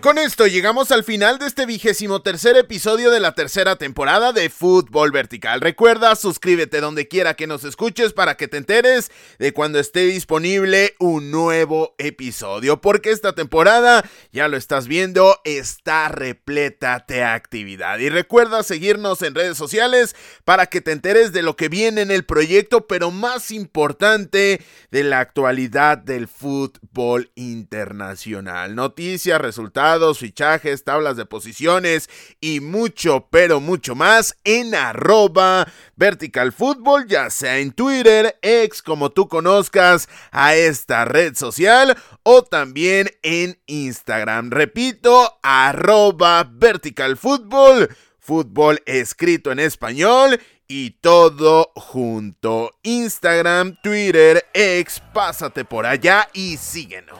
[0.02, 4.50] Con esto llegamos al final de este vigésimo tercer episodio de la tercera temporada de
[4.50, 5.60] Fútbol Vertical.
[5.60, 10.96] Recuerda, suscríbete donde quiera que nos escuches para que te enteres de cuando esté disponible
[10.98, 12.80] un nuevo episodio.
[12.80, 18.00] Porque esta temporada, ya lo estás viendo, está repleta de actividad.
[18.00, 22.10] Y recuerda seguirnos en redes sociales para que te enteres de lo que viene en
[22.10, 28.74] el proyecto, pero más importante, de la actualidad del fútbol internacional.
[28.74, 32.08] Noticias, resultados fichajes, tablas de posiciones
[32.40, 35.66] y mucho, pero mucho más en arroba
[35.96, 42.42] vertical fútbol, ya sea en Twitter, ex como tú conozcas a esta red social o
[42.42, 44.50] también en Instagram.
[44.50, 47.88] Repito, arroba vertical fútbol,
[48.18, 52.78] fútbol escrito en español y todo junto.
[52.82, 57.18] Instagram, Twitter, ex, pásate por allá y síguenos.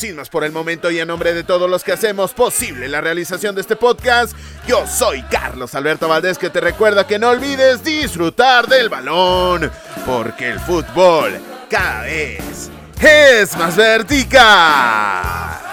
[0.00, 3.02] Sin más por el momento y en nombre de todos los que hacemos posible la
[3.02, 4.34] realización de este podcast,
[4.66, 9.70] yo soy Carlos Alberto Valdés que te recuerda que no olvides disfrutar del balón,
[10.06, 11.38] porque el fútbol
[11.68, 15.69] cada vez es más vertical.